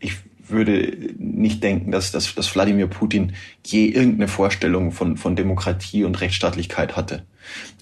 ich 0.00 0.16
würde 0.48 1.14
nicht 1.16 1.62
denken, 1.62 1.90
dass, 1.90 2.12
dass, 2.12 2.34
dass 2.34 2.54
Wladimir 2.54 2.86
Putin 2.86 3.32
je 3.64 3.86
irgendeine 3.86 4.28
Vorstellung 4.28 4.92
von, 4.92 5.16
von 5.16 5.36
Demokratie 5.36 6.04
und 6.04 6.20
Rechtsstaatlichkeit 6.20 6.96
hatte. 6.96 7.24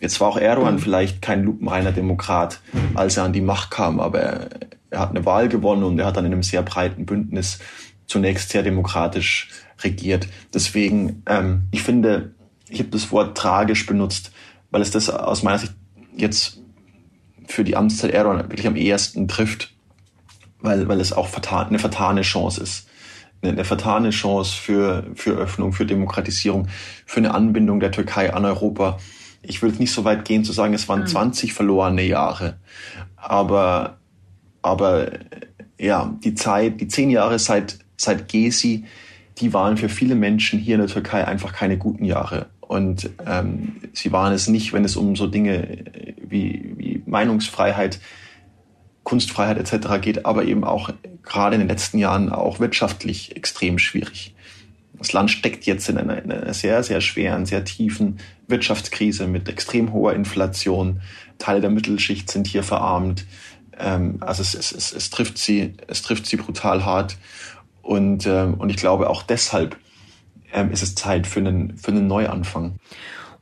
Jetzt 0.01 0.21
war 0.21 0.29
auch 0.29 0.39
Erdogan 0.39 0.79
vielleicht 0.79 1.23
kein 1.23 1.45
lupenreiner 1.45 1.93
Demokrat, 1.93 2.61
als 2.95 3.17
er 3.17 3.25
an 3.25 3.33
die 3.33 3.41
Macht 3.41 3.71
kam, 3.71 4.01
aber 4.01 4.21
er, 4.21 4.49
er 4.91 5.01
hat 5.01 5.11
eine 5.11 5.25
Wahl 5.25 5.49
gewonnen 5.49 5.83
und 5.83 5.99
er 5.99 6.07
hat 6.07 6.17
dann 6.17 6.27
in 6.27 6.33
einem 6.33 6.43
sehr 6.43 6.63
breiten 6.63 7.07
Bündnis 7.07 7.59
zunächst 8.07 8.51
sehr 8.51 8.63
demokratisch 8.63 9.49
regiert. 9.83 10.29
Deswegen, 10.53 11.23
ähm, 11.27 11.63
ich 11.71 11.83
finde, 11.83 12.35
ich 12.73 12.79
habe 12.81 12.91
das 12.91 13.13
Wort 13.13 13.37
tragisch 13.37 13.87
benutzt, 13.87 14.33
weil 14.71 14.81
es 14.83 14.91
das 14.91 15.11
aus 15.11 15.43
meiner 15.43 15.59
Sicht 15.59 15.75
jetzt 16.17 16.59
für 17.47 17.65
die 17.65 17.77
Amtszeit 17.77 18.13
Erdogan 18.13 18.49
wirklich 18.51 18.67
am 18.67 18.77
ehesten 18.77 19.29
trifft, 19.29 19.75
weil, 20.61 20.89
weil 20.89 21.01
es 21.01 21.13
auch 21.13 21.29
vertan, 21.29 21.69
eine 21.69 21.79
vertane 21.79 22.23
Chance 22.23 22.63
ist. 22.63 22.89
Eine, 23.43 23.53
eine 23.53 23.65
vertane 23.65 24.11
Chance 24.11 24.57
für, 24.57 25.07
für 25.15 25.33
Öffnung, 25.33 25.73
für 25.73 25.85
Demokratisierung, 25.85 26.69
für 27.05 27.19
eine 27.19 27.35
Anbindung 27.35 27.81
der 27.81 27.91
Türkei 27.91 28.33
an 28.33 28.45
Europa. 28.45 28.99
ich 29.43 29.61
würde 29.61 29.79
nicht 29.79 29.93
so 29.93 30.05
weit 30.05 30.25
gehen 30.25 30.45
zu 30.45 30.53
sagen, 30.53 30.73
es 30.73 30.89
waren 30.89 31.01
mhm. 31.01 31.09
20 31.09 31.53
verlorene 31.53 32.05
Jahre. 32.05 32.59
Aber, 33.17 33.99
aber 34.63 35.11
ja, 35.79 36.17
die 36.25 36.35
Zeit, 36.35 36.81
die 36.81 36.89
zehn 36.89 37.11
Jahre 37.11 37.39
seit, 37.39 37.81
seit 37.97 38.29
Gesi, 38.29 38.85
die 39.39 39.53
waren 39.53 39.77
für 39.77 39.89
viele 39.89 40.15
Menschen 40.15 40.59
hier 40.59 40.77
in 40.77 40.81
der 40.81 40.91
Türkei 40.91 41.27
einfach 41.27 41.53
keine 41.53 41.77
guten 41.77 42.05
Jahre. 42.05 42.47
Und 42.73 43.11
ähm, 43.27 43.83
sie 43.93 44.13
waren 44.13 44.33
es 44.33 44.49
nicht, 44.49 44.73
wenn 44.73 44.87
es 44.87 44.97
um 44.97 45.15
so 45.15 45.27
Dinge 45.27 45.85
wie, 46.27 46.73
wie 46.79 47.03
Meinungsfreiheit, 47.05 48.01
Kunstfreiheit 49.03 49.59
etc. 49.59 50.01
geht, 50.01 50.25
aber 50.25 50.47
eben 50.47 50.65
auch 50.65 50.89
gerade 51.23 51.57
in 51.57 51.61
den 51.61 51.69
letzten 51.69 51.99
Jahren 51.99 52.31
auch 52.31 52.61
wirtschaftlich 52.61 53.37
extrem 53.37 53.79
schwierig. 53.79 54.35
Das 54.95 55.13
Land 55.13 55.31
steckt 55.31 55.67
jetzt 55.67 55.87
in 55.91 55.99
einer, 55.99 56.23
in 56.23 56.33
einer 56.33 56.55
sehr, 56.55 56.83
sehr 56.83 57.03
schweren, 57.03 57.45
sehr 57.45 57.63
tiefen 57.67 58.21
Wirtschaftskrise 58.49 59.27
mit 59.27 59.51
extrem 59.51 59.93
hoher 59.93 60.15
Inflation. 60.15 61.03
Teile 61.37 61.61
der 61.61 61.69
Mittelschicht 61.69 62.31
sind 62.31 62.47
hier 62.47 62.63
verarmt. 62.63 63.27
Ähm, 63.79 64.17
also 64.21 64.41
es, 64.41 64.55
es, 64.55 64.73
es, 64.73 64.95
es, 64.95 65.11
trifft 65.11 65.37
sie, 65.37 65.75
es 65.89 66.01
trifft 66.01 66.25
sie 66.25 66.37
brutal 66.37 66.87
hart. 66.87 67.19
Und, 67.83 68.27
ähm, 68.27 68.55
und 68.55 68.71
ich 68.71 68.77
glaube 68.77 69.11
auch 69.11 69.23
deshalb 69.23 69.77
ähm, 70.53 70.71
ist 70.71 70.83
es 70.83 70.95
Zeit 70.95 71.27
für 71.27 71.41
einen, 71.41 71.77
für 71.77 71.91
einen 71.91 72.07
Neuanfang. 72.07 72.79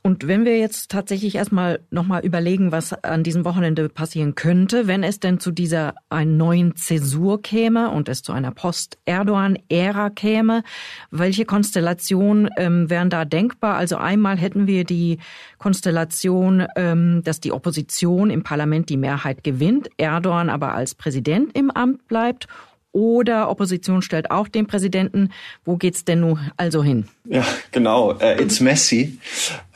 Und 0.02 0.26
wenn 0.26 0.46
wir 0.46 0.58
jetzt 0.58 0.90
tatsächlich 0.90 1.34
erstmal 1.34 1.80
nochmal 1.90 2.24
überlegen, 2.24 2.72
was 2.72 2.94
an 3.04 3.22
diesem 3.22 3.44
Wochenende 3.44 3.90
passieren 3.90 4.34
könnte, 4.34 4.86
wenn 4.86 5.02
es 5.02 5.20
denn 5.20 5.40
zu 5.40 5.50
dieser 5.50 5.94
einen 6.08 6.38
neuen 6.38 6.74
Zäsur 6.74 7.42
käme 7.42 7.90
und 7.90 8.08
es 8.08 8.22
zu 8.22 8.32
einer 8.32 8.50
Post-Erdogan-Ära 8.50 10.08
käme, 10.08 10.62
welche 11.10 11.44
Konstellation 11.44 12.48
ähm, 12.56 12.88
wären 12.88 13.10
da 13.10 13.26
denkbar? 13.26 13.76
Also 13.76 13.98
einmal 13.98 14.38
hätten 14.38 14.66
wir 14.66 14.84
die 14.84 15.18
Konstellation, 15.58 16.66
ähm, 16.76 17.20
dass 17.22 17.40
die 17.40 17.52
Opposition 17.52 18.30
im 18.30 18.42
Parlament 18.42 18.88
die 18.88 18.96
Mehrheit 18.96 19.44
gewinnt, 19.44 19.90
Erdogan 19.98 20.48
aber 20.48 20.72
als 20.72 20.94
Präsident 20.94 21.54
im 21.54 21.70
Amt 21.70 22.08
bleibt 22.08 22.48
oder 22.92 23.50
Opposition 23.50 24.02
stellt 24.02 24.30
auch 24.30 24.48
den 24.48 24.66
Präsidenten. 24.66 25.30
Wo 25.64 25.76
geht's 25.76 26.04
denn 26.04 26.20
nun 26.20 26.38
also 26.56 26.82
hin? 26.82 27.06
Ja, 27.24 27.44
genau. 27.70 28.14
Uh, 28.14 28.40
it's 28.40 28.60
messy. 28.60 29.18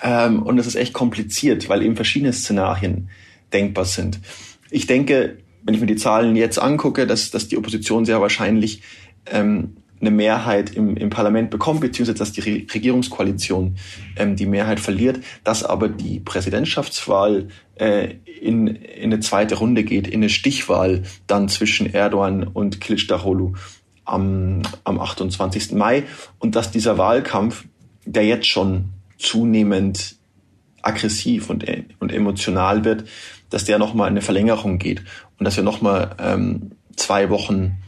Ähm, 0.02 0.42
und 0.42 0.58
es 0.58 0.66
ist 0.66 0.74
echt 0.76 0.92
kompliziert, 0.92 1.68
weil 1.68 1.82
eben 1.82 1.96
verschiedene 1.96 2.32
Szenarien 2.32 3.08
denkbar 3.52 3.84
sind. 3.84 4.20
Ich 4.70 4.86
denke, 4.86 5.38
wenn 5.62 5.74
ich 5.74 5.80
mir 5.80 5.86
die 5.86 5.96
Zahlen 5.96 6.36
jetzt 6.36 6.58
angucke, 6.58 7.06
dass, 7.06 7.30
dass 7.30 7.48
die 7.48 7.56
Opposition 7.56 8.04
sehr 8.04 8.20
wahrscheinlich 8.20 8.82
ähm, 9.26 9.76
eine 10.06 10.14
Mehrheit 10.14 10.70
im, 10.70 10.96
im 10.96 11.10
Parlament 11.10 11.50
bekommt, 11.50 11.80
beziehungsweise 11.80 12.18
dass 12.18 12.32
die 12.32 12.40
Regierungskoalition 12.40 13.76
ähm, 14.16 14.36
die 14.36 14.46
Mehrheit 14.46 14.80
verliert, 14.80 15.20
dass 15.44 15.64
aber 15.64 15.88
die 15.88 16.20
Präsidentschaftswahl 16.20 17.48
äh, 17.76 18.14
in, 18.40 18.66
in 18.66 19.12
eine 19.12 19.20
zweite 19.20 19.56
Runde 19.56 19.84
geht, 19.84 20.06
in 20.06 20.20
eine 20.20 20.28
Stichwahl 20.28 21.02
dann 21.26 21.48
zwischen 21.48 21.92
Erdogan 21.92 22.44
und 22.44 22.78
Kılıçdaroğlu 22.78 23.54
am, 24.04 24.62
am 24.84 25.00
28. 25.00 25.72
Mai 25.72 26.04
und 26.38 26.56
dass 26.56 26.70
dieser 26.70 26.98
Wahlkampf, 26.98 27.64
der 28.04 28.24
jetzt 28.24 28.46
schon 28.46 28.90
zunehmend 29.18 30.16
aggressiv 30.82 31.48
und, 31.48 31.64
und 31.98 32.12
emotional 32.12 32.84
wird, 32.84 33.04
dass 33.50 33.64
der 33.64 33.78
nochmal 33.78 34.08
in 34.08 34.14
eine 34.14 34.22
Verlängerung 34.22 34.78
geht 34.78 35.02
und 35.38 35.44
dass 35.44 35.56
wir 35.56 35.64
nochmal 35.64 36.14
ähm, 36.18 36.72
zwei 36.96 37.30
Wochen 37.30 37.78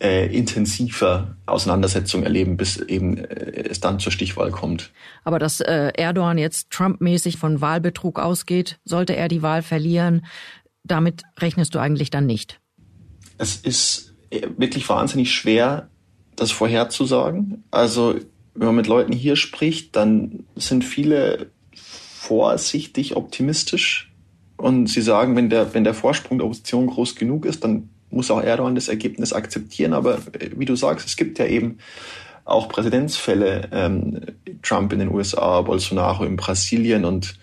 äh, 0.00 0.26
intensiver 0.34 1.36
Auseinandersetzung 1.46 2.22
erleben, 2.22 2.56
bis 2.56 2.78
eben 2.78 3.18
äh, 3.18 3.68
es 3.68 3.80
dann 3.80 3.98
zur 3.98 4.12
Stichwahl 4.12 4.50
kommt. 4.50 4.92
Aber 5.24 5.38
dass 5.38 5.60
äh, 5.60 5.92
Erdogan 5.96 6.38
jetzt 6.38 6.70
Trump-mäßig 6.70 7.36
von 7.36 7.60
Wahlbetrug 7.60 8.18
ausgeht, 8.18 8.78
sollte 8.84 9.14
er 9.14 9.28
die 9.28 9.42
Wahl 9.42 9.62
verlieren, 9.62 10.24
damit 10.84 11.22
rechnest 11.38 11.74
du 11.74 11.78
eigentlich 11.78 12.10
dann 12.10 12.26
nicht? 12.26 12.60
Es 13.36 13.56
ist 13.56 14.14
äh, 14.30 14.48
wirklich 14.56 14.88
wahnsinnig 14.88 15.32
schwer, 15.34 15.90
das 16.34 16.50
vorherzusagen. 16.50 17.64
Also 17.70 18.14
wenn 18.54 18.66
man 18.66 18.76
mit 18.76 18.86
Leuten 18.86 19.12
hier 19.12 19.36
spricht, 19.36 19.96
dann 19.96 20.44
sind 20.56 20.84
viele 20.84 21.50
vorsichtig 21.74 23.16
optimistisch 23.16 24.12
und 24.56 24.88
sie 24.88 25.02
sagen, 25.02 25.36
wenn 25.36 25.50
der, 25.50 25.74
wenn 25.74 25.84
der 25.84 25.94
Vorsprung 25.94 26.38
der 26.38 26.46
Opposition 26.46 26.86
groß 26.86 27.16
genug 27.16 27.44
ist, 27.44 27.64
dann 27.64 27.89
muss 28.10 28.30
auch 28.30 28.42
Erdogan 28.42 28.74
das 28.74 28.88
Ergebnis 28.88 29.32
akzeptieren. 29.32 29.92
Aber 29.92 30.16
äh, 30.38 30.50
wie 30.56 30.64
du 30.64 30.76
sagst, 30.76 31.06
es 31.06 31.16
gibt 31.16 31.38
ja 31.38 31.46
eben 31.46 31.78
auch 32.44 32.68
Präsidentsfälle, 32.68 33.68
ähm, 33.72 34.20
Trump 34.62 34.92
in 34.92 34.98
den 34.98 35.10
USA, 35.10 35.62
Bolsonaro 35.62 36.24
in 36.24 36.36
Brasilien 36.36 37.04
und 37.04 37.36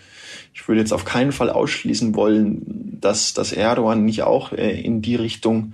ich 0.53 0.67
würde 0.67 0.81
jetzt 0.81 0.91
auf 0.91 1.05
keinen 1.05 1.31
Fall 1.31 1.51
ausschließen 1.51 2.15
wollen, 2.15 2.97
dass, 2.99 3.33
dass 3.33 3.53
Erdogan 3.53 4.05
nicht 4.05 4.23
auch 4.23 4.51
äh, 4.51 4.81
in 4.81 5.01
die 5.01 5.15
Richtung, 5.15 5.73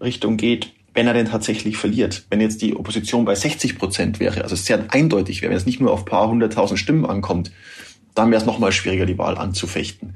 Richtung 0.00 0.38
geht, 0.38 0.72
wenn 0.94 1.06
er 1.06 1.12
denn 1.12 1.26
tatsächlich 1.26 1.76
verliert. 1.76 2.24
Wenn 2.30 2.40
jetzt 2.40 2.62
die 2.62 2.74
Opposition 2.74 3.26
bei 3.26 3.34
60 3.34 3.78
Prozent 3.78 4.18
wäre, 4.18 4.42
also 4.42 4.56
sehr 4.56 4.86
eindeutig 4.88 5.42
wäre, 5.42 5.50
wenn 5.50 5.58
es 5.58 5.66
nicht 5.66 5.80
nur 5.80 5.92
auf 5.92 6.06
paar 6.06 6.28
hunderttausend 6.28 6.80
Stimmen 6.80 7.04
ankommt, 7.04 7.52
dann 8.14 8.30
wäre 8.30 8.40
es 8.40 8.46
nochmal 8.46 8.72
schwieriger, 8.72 9.06
die 9.06 9.18
Wahl 9.18 9.36
anzufechten. 9.36 10.14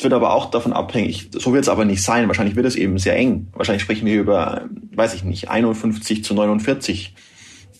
Es 0.00 0.04
wird 0.04 0.14
aber 0.14 0.32
auch 0.32 0.50
davon 0.50 0.72
abhängig, 0.72 1.28
so 1.30 1.52
wird 1.52 1.64
es 1.64 1.68
aber 1.68 1.84
nicht 1.84 2.02
sein. 2.02 2.26
Wahrscheinlich 2.26 2.56
wird 2.56 2.64
es 2.64 2.74
eben 2.74 2.96
sehr 2.96 3.16
eng. 3.16 3.48
Wahrscheinlich 3.52 3.82
sprechen 3.82 4.06
wir 4.06 4.18
über, 4.18 4.64
weiß 4.94 5.12
ich 5.12 5.24
nicht, 5.24 5.50
51 5.50 6.24
zu 6.24 6.32
49 6.32 7.14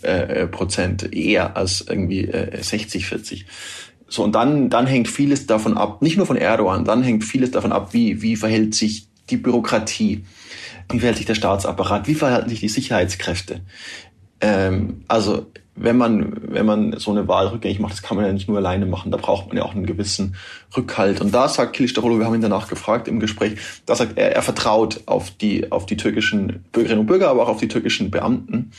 äh, 0.02 0.46
Prozent 0.46 1.14
eher 1.14 1.56
als 1.56 1.80
irgendwie 1.88 2.26
äh, 2.26 2.62
60, 2.62 3.06
40. 3.06 3.46
So, 4.06 4.22
und 4.22 4.34
dann, 4.34 4.68
dann 4.68 4.86
hängt 4.86 5.08
vieles 5.08 5.46
davon 5.46 5.78
ab, 5.78 6.02
nicht 6.02 6.18
nur 6.18 6.26
von 6.26 6.36
Erdogan, 6.36 6.84
dann 6.84 7.02
hängt 7.02 7.24
vieles 7.24 7.52
davon 7.52 7.72
ab, 7.72 7.94
wie, 7.94 8.20
wie 8.20 8.36
verhält 8.36 8.74
sich 8.74 9.08
die 9.30 9.38
Bürokratie, 9.38 10.26
wie 10.90 10.98
verhält 10.98 11.16
sich 11.16 11.26
der 11.26 11.36
Staatsapparat, 11.36 12.06
wie 12.06 12.14
verhalten 12.14 12.50
sich 12.50 12.60
die 12.60 12.68
Sicherheitskräfte. 12.68 13.62
Ähm, 14.42 15.04
also 15.08 15.46
wenn 15.76 15.96
man, 15.96 16.52
wenn 16.52 16.66
man 16.66 16.98
so 16.98 17.10
eine 17.10 17.28
Wahl 17.28 17.46
rückgängig 17.48 17.78
macht, 17.78 17.92
das 17.92 18.02
kann 18.02 18.16
man 18.16 18.26
ja 18.26 18.32
nicht 18.32 18.48
nur 18.48 18.58
alleine 18.58 18.86
machen, 18.86 19.10
da 19.10 19.16
braucht 19.16 19.48
man 19.48 19.56
ja 19.56 19.62
auch 19.62 19.74
einen 19.74 19.86
gewissen 19.86 20.36
Rückhalt. 20.76 21.20
Und 21.20 21.32
da 21.32 21.48
sagt 21.48 21.74
Kilicdaroglu, 21.74 22.18
wir 22.18 22.26
haben 22.26 22.34
ihn 22.34 22.40
danach 22.40 22.68
gefragt 22.68 23.08
im 23.08 23.20
Gespräch, 23.20 23.58
da 23.86 23.94
sagt 23.94 24.18
er, 24.18 24.34
er 24.34 24.42
vertraut 24.42 25.02
auf 25.06 25.30
die, 25.30 25.70
auf 25.72 25.86
die 25.86 25.96
türkischen 25.96 26.64
Bürgerinnen 26.72 27.00
und 27.00 27.06
Bürger, 27.06 27.30
aber 27.30 27.44
auch 27.44 27.48
auf 27.48 27.60
die 27.60 27.68
türkischen 27.68 28.10
Beamten, 28.10 28.72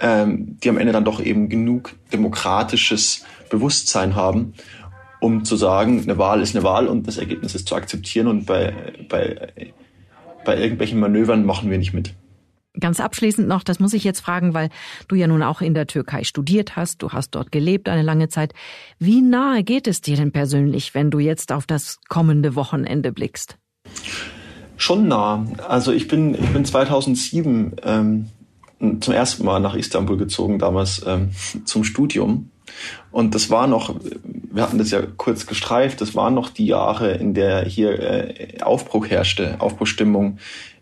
ähm, 0.00 0.56
die 0.62 0.70
am 0.70 0.78
Ende 0.78 0.92
dann 0.92 1.04
doch 1.04 1.20
eben 1.20 1.48
genug 1.48 1.94
demokratisches 2.12 3.24
Bewusstsein 3.50 4.16
haben, 4.16 4.54
um 5.20 5.44
zu 5.44 5.56
sagen, 5.56 6.00
eine 6.02 6.16
Wahl 6.18 6.40
ist 6.40 6.56
eine 6.56 6.64
Wahl 6.64 6.88
und 6.88 7.06
das 7.06 7.18
Ergebnis 7.18 7.54
ist 7.54 7.68
zu 7.68 7.76
akzeptieren 7.76 8.26
und 8.26 8.46
bei, 8.46 8.72
bei, 9.08 9.52
bei 10.44 10.58
irgendwelchen 10.58 10.98
Manövern 10.98 11.44
machen 11.44 11.70
wir 11.70 11.78
nicht 11.78 11.92
mit. 11.92 12.14
Ganz 12.78 13.00
abschließend 13.00 13.48
noch, 13.48 13.64
das 13.64 13.80
muss 13.80 13.94
ich 13.94 14.04
jetzt 14.04 14.20
fragen, 14.20 14.54
weil 14.54 14.68
du 15.08 15.16
ja 15.16 15.26
nun 15.26 15.42
auch 15.42 15.60
in 15.60 15.74
der 15.74 15.88
Türkei 15.88 16.22
studiert 16.22 16.76
hast, 16.76 17.02
du 17.02 17.10
hast 17.10 17.34
dort 17.34 17.50
gelebt 17.50 17.88
eine 17.88 18.02
lange 18.02 18.28
Zeit. 18.28 18.54
Wie 19.00 19.22
nahe 19.22 19.64
geht 19.64 19.88
es 19.88 20.00
dir 20.00 20.16
denn 20.16 20.30
persönlich, 20.30 20.94
wenn 20.94 21.10
du 21.10 21.18
jetzt 21.18 21.50
auf 21.50 21.66
das 21.66 21.98
kommende 22.08 22.54
Wochenende 22.54 23.10
blickst? 23.10 23.58
Schon 24.76 25.08
nah. 25.08 25.44
Also 25.66 25.92
ich 25.92 26.06
bin, 26.06 26.34
ich 26.34 26.48
bin 26.50 26.64
2007 26.64 27.76
ähm, 27.82 28.28
zum 29.00 29.14
ersten 29.14 29.44
Mal 29.44 29.58
nach 29.58 29.74
Istanbul 29.74 30.16
gezogen, 30.16 30.58
damals 30.58 31.04
ähm, 31.06 31.30
zum 31.64 31.82
Studium. 31.82 32.50
Und 33.10 33.34
das 33.34 33.50
war 33.50 33.66
noch, 33.66 33.96
wir 34.24 34.62
hatten 34.62 34.78
das 34.78 34.90
ja 34.90 35.02
kurz 35.16 35.46
gestreift, 35.46 36.00
das 36.00 36.14
waren 36.14 36.34
noch 36.34 36.50
die 36.50 36.66
Jahre, 36.66 37.12
in 37.12 37.34
der 37.34 37.64
hier 37.64 37.98
äh, 37.98 38.62
Aufbruch 38.62 39.08
herrschte, 39.08 39.60
Aufbruchstimmung 39.60 40.38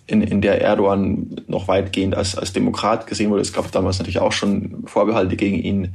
in, 0.08 0.22
in 0.22 0.40
der 0.40 0.60
Erdogan 0.60 1.36
noch 1.46 1.68
weitgehend 1.68 2.16
als, 2.16 2.36
als 2.36 2.52
Demokrat 2.52 3.06
gesehen 3.06 3.30
wurde. 3.30 3.42
Es 3.42 3.52
gab 3.52 3.70
damals 3.70 3.98
natürlich 3.98 4.18
auch 4.18 4.32
schon 4.32 4.82
Vorbehalte 4.86 5.36
gegen 5.36 5.58
ihn, 5.58 5.94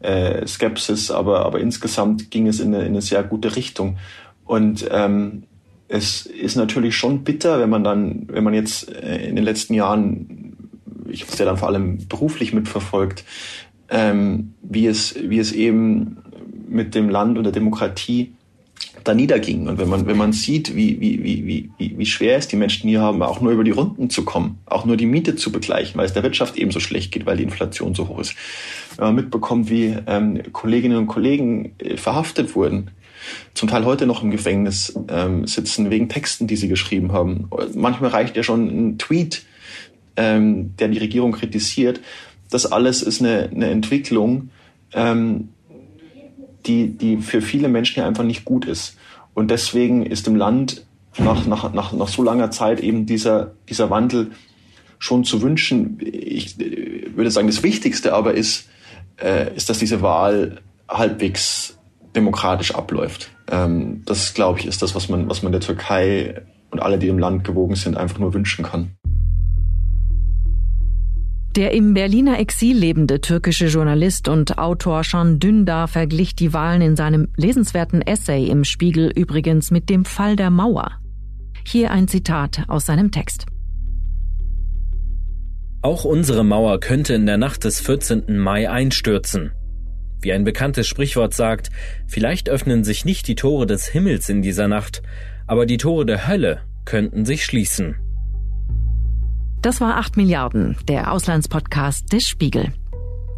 äh, 0.00 0.46
Skepsis, 0.46 1.10
aber, 1.10 1.44
aber 1.44 1.60
insgesamt 1.60 2.30
ging 2.30 2.46
es 2.46 2.60
in 2.60 2.74
eine, 2.74 2.84
in 2.84 2.92
eine 2.92 3.02
sehr 3.02 3.22
gute 3.22 3.56
Richtung. 3.56 3.98
Und 4.44 4.88
ähm, 4.90 5.42
es 5.88 6.24
ist 6.24 6.56
natürlich 6.56 6.96
schon 6.96 7.24
bitter, 7.24 7.60
wenn 7.60 7.68
man 7.68 7.84
dann, 7.84 8.26
wenn 8.28 8.44
man 8.44 8.54
jetzt 8.54 8.90
äh, 8.90 9.28
in 9.28 9.36
den 9.36 9.44
letzten 9.44 9.74
Jahren, 9.74 10.56
ich 11.08 11.22
habe 11.22 11.32
es 11.32 11.38
ja 11.38 11.44
dann 11.44 11.56
vor 11.56 11.68
allem 11.68 11.98
beruflich 12.08 12.54
mitverfolgt, 12.54 13.24
ähm, 13.90 14.54
wie 14.62 14.86
es, 14.86 15.16
wie 15.20 15.38
es 15.38 15.52
eben 15.52 16.18
mit 16.68 16.94
dem 16.94 17.08
Land 17.08 17.36
und 17.36 17.44
der 17.44 17.52
Demokratie 17.52 18.32
da 19.04 19.14
niederging. 19.14 19.68
Und 19.68 19.78
wenn 19.78 19.88
man, 19.88 20.06
wenn 20.06 20.16
man 20.16 20.32
sieht, 20.32 20.74
wie, 20.74 21.00
wie, 21.00 21.22
wie, 21.22 21.70
wie, 21.78 21.98
wie 21.98 22.06
schwer 22.06 22.36
es 22.36 22.48
die 22.48 22.56
Menschen 22.56 22.88
hier 22.88 23.00
haben, 23.00 23.22
auch 23.22 23.40
nur 23.40 23.52
über 23.52 23.64
die 23.64 23.70
Runden 23.70 24.10
zu 24.10 24.24
kommen, 24.24 24.58
auch 24.66 24.84
nur 24.84 24.96
die 24.96 25.06
Miete 25.06 25.36
zu 25.36 25.52
begleichen, 25.52 25.98
weil 25.98 26.06
es 26.06 26.12
der 26.12 26.22
Wirtschaft 26.22 26.56
eben 26.56 26.70
so 26.70 26.80
schlecht 26.80 27.12
geht, 27.12 27.26
weil 27.26 27.36
die 27.36 27.44
Inflation 27.44 27.94
so 27.94 28.08
hoch 28.08 28.18
ist. 28.18 28.34
Wenn 28.96 29.06
man 29.06 29.14
mitbekommt, 29.14 29.70
wie 29.70 29.96
ähm, 30.06 30.40
Kolleginnen 30.52 30.98
und 30.98 31.06
Kollegen 31.06 31.72
äh, 31.78 31.96
verhaftet 31.96 32.54
wurden, 32.54 32.90
zum 33.54 33.68
Teil 33.68 33.84
heute 33.84 34.06
noch 34.06 34.22
im 34.22 34.30
Gefängnis 34.30 34.98
ähm, 35.08 35.46
sitzen 35.46 35.90
wegen 35.90 36.08
Texten, 36.08 36.46
die 36.46 36.56
sie 36.56 36.68
geschrieben 36.68 37.12
haben. 37.12 37.48
Manchmal 37.74 38.10
reicht 38.10 38.36
ja 38.36 38.42
schon 38.42 38.66
ein 38.66 38.98
Tweet, 38.98 39.44
ähm, 40.16 40.74
der 40.78 40.88
die 40.88 40.98
Regierung 40.98 41.32
kritisiert. 41.32 42.00
Das 42.50 42.66
alles 42.66 43.02
ist 43.02 43.20
eine, 43.20 43.50
eine 43.50 43.70
Entwicklung, 43.70 44.50
ähm, 44.92 45.48
die, 46.66 46.88
die 46.96 47.18
für 47.18 47.40
viele 47.42 47.68
Menschen 47.68 48.00
ja 48.00 48.06
einfach 48.06 48.24
nicht 48.24 48.44
gut 48.44 48.64
ist. 48.64 48.96
Und 49.34 49.50
deswegen 49.50 50.04
ist 50.04 50.26
im 50.26 50.36
Land 50.36 50.86
nach, 51.18 51.46
nach, 51.46 51.72
nach, 51.72 51.92
nach 51.92 52.08
so 52.08 52.22
langer 52.22 52.50
Zeit 52.50 52.80
eben 52.80 53.06
dieser, 53.06 53.52
dieser 53.68 53.90
Wandel 53.90 54.32
schon 54.98 55.24
zu 55.24 55.42
wünschen. 55.42 55.98
Ich 56.00 56.58
würde 56.58 57.30
sagen, 57.30 57.46
das 57.46 57.62
Wichtigste 57.62 58.12
aber 58.12 58.34
ist, 58.34 58.68
äh, 59.16 59.54
ist, 59.54 59.68
dass 59.70 59.78
diese 59.78 60.02
Wahl 60.02 60.60
halbwegs 60.88 61.78
demokratisch 62.14 62.74
abläuft. 62.74 63.30
Ähm, 63.50 64.02
das, 64.04 64.34
glaube 64.34 64.60
ich, 64.60 64.66
ist 64.66 64.82
das, 64.82 64.94
was 64.94 65.08
man, 65.08 65.28
was 65.28 65.42
man 65.42 65.52
der 65.52 65.60
Türkei 65.60 66.42
und 66.70 66.80
alle, 66.80 66.98
die 66.98 67.08
im 67.08 67.18
Land 67.18 67.44
gewogen 67.44 67.74
sind, 67.74 67.96
einfach 67.96 68.18
nur 68.18 68.34
wünschen 68.34 68.64
kann. 68.64 68.92
Der 71.56 71.72
im 71.72 71.94
Berliner 71.94 72.38
Exil 72.38 72.76
lebende 72.76 73.20
türkische 73.20 73.66
Journalist 73.66 74.28
und 74.28 74.58
Autor 74.58 75.02
Can 75.02 75.40
Dündar 75.40 75.88
verglich 75.88 76.36
die 76.36 76.52
Wahlen 76.52 76.80
in 76.80 76.94
seinem 76.94 77.26
lesenswerten 77.36 78.02
Essay 78.02 78.46
im 78.46 78.62
Spiegel 78.62 79.10
übrigens 79.12 79.72
mit 79.72 79.90
dem 79.90 80.04
Fall 80.04 80.36
der 80.36 80.50
Mauer. 80.50 80.92
Hier 81.66 81.90
ein 81.90 82.06
Zitat 82.06 82.68
aus 82.68 82.86
seinem 82.86 83.10
Text. 83.10 83.46
Auch 85.82 86.04
unsere 86.04 86.44
Mauer 86.44 86.78
könnte 86.78 87.14
in 87.14 87.26
der 87.26 87.38
Nacht 87.38 87.64
des 87.64 87.80
14. 87.80 88.38
Mai 88.38 88.70
einstürzen. 88.70 89.50
Wie 90.20 90.32
ein 90.32 90.44
bekanntes 90.44 90.86
Sprichwort 90.86 91.34
sagt, 91.34 91.70
vielleicht 92.06 92.48
öffnen 92.48 92.84
sich 92.84 93.04
nicht 93.04 93.26
die 93.26 93.34
Tore 93.34 93.66
des 93.66 93.86
Himmels 93.86 94.28
in 94.28 94.42
dieser 94.42 94.68
Nacht, 94.68 95.02
aber 95.48 95.66
die 95.66 95.78
Tore 95.78 96.06
der 96.06 96.28
Hölle 96.28 96.60
könnten 96.84 97.24
sich 97.24 97.44
schließen. 97.44 97.96
Das 99.62 99.82
war 99.82 99.98
8 99.98 100.16
Milliarden, 100.16 100.74
der 100.88 101.12
Auslandspodcast 101.12 102.10
des 102.10 102.26
Spiegel. 102.26 102.72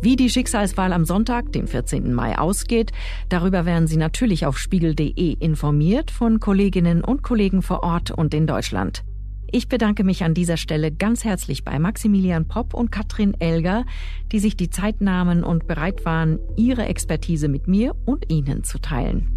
Wie 0.03 0.15
die 0.15 0.31
Schicksalswahl 0.31 0.93
am 0.93 1.05
Sonntag, 1.05 1.53
dem 1.53 1.67
14. 1.67 2.15
Mai, 2.15 2.39
ausgeht, 2.39 2.93
darüber 3.29 3.67
werden 3.67 3.89
Sie 3.89 3.97
natürlich 3.97 4.47
auf 4.47 4.57
spiegel.de 4.57 5.33
informiert 5.33 6.13
von 6.13 6.39
Kolleginnen 6.39 7.03
und 7.03 7.25
Kollegen 7.25 7.61
vor 7.61 7.83
Ort 7.83 8.13
und 8.13 8.35
in 8.35 8.47
Deutschland. 8.47 9.03
Ich 9.51 9.69
bedanke 9.69 10.05
mich 10.05 10.23
an 10.23 10.33
dieser 10.33 10.57
Stelle 10.57 10.93
ganz 10.93 11.25
herzlich 11.25 11.65
bei 11.65 11.81
Maximilian 11.81 12.47
Popp 12.47 12.73
und 12.73 12.93
Katrin 12.93 13.35
Elger, 13.41 13.85
die 14.31 14.39
sich 14.39 14.57
die 14.57 14.71
Zeit 14.71 15.01
nahmen 15.01 15.43
und 15.43 15.67
bereit 15.67 16.05
waren, 16.05 16.39
ihre 16.57 16.87
Expertise 16.87 17.49
mit 17.49 17.67
mir 17.67 17.97
und 18.05 18.31
Ihnen 18.31 18.63
zu 18.63 18.79
teilen. 18.79 19.29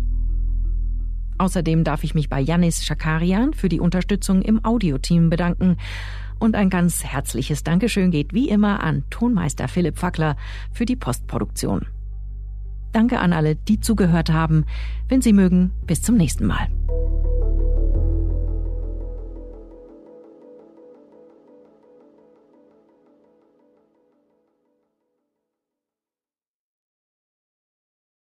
Außerdem 1.39 1.84
darf 1.84 2.04
ich 2.04 2.13
mich 2.13 2.30
bei 2.30 2.39
Janis 2.39 2.86
Schakarian 2.86 3.54
für 3.54 3.69
die 3.69 3.80
Unterstützung 3.80 4.43
im 4.43 4.63
Audioteam 4.63 5.32
bedanken 5.32 5.78
und 6.45 6.55
ein 6.55 6.69
ganz 6.69 7.03
herzliches 7.03 7.63
Dankeschön 7.63 8.12
geht 8.12 8.34
wie 8.34 8.47
immer 8.47 8.81
an 8.81 9.03
Tonmeister 9.10 9.67
Philipp 9.67 9.97
Fackler 9.97 10.38
für 10.71 10.86
die 10.86 10.95
Postproduktion. 10.95 11.88
Danke 12.93 13.19
an 13.19 13.34
alle, 13.34 13.58
die 13.58 13.81
zugehört 13.81 14.31
haben. 14.31 14.65
Wenn 15.10 15.21
Sie 15.21 15.34
mögen, 15.34 15.71
bis 15.86 16.01
zum 16.01 16.15
nächsten 16.15 16.45
Mal. 16.45 16.69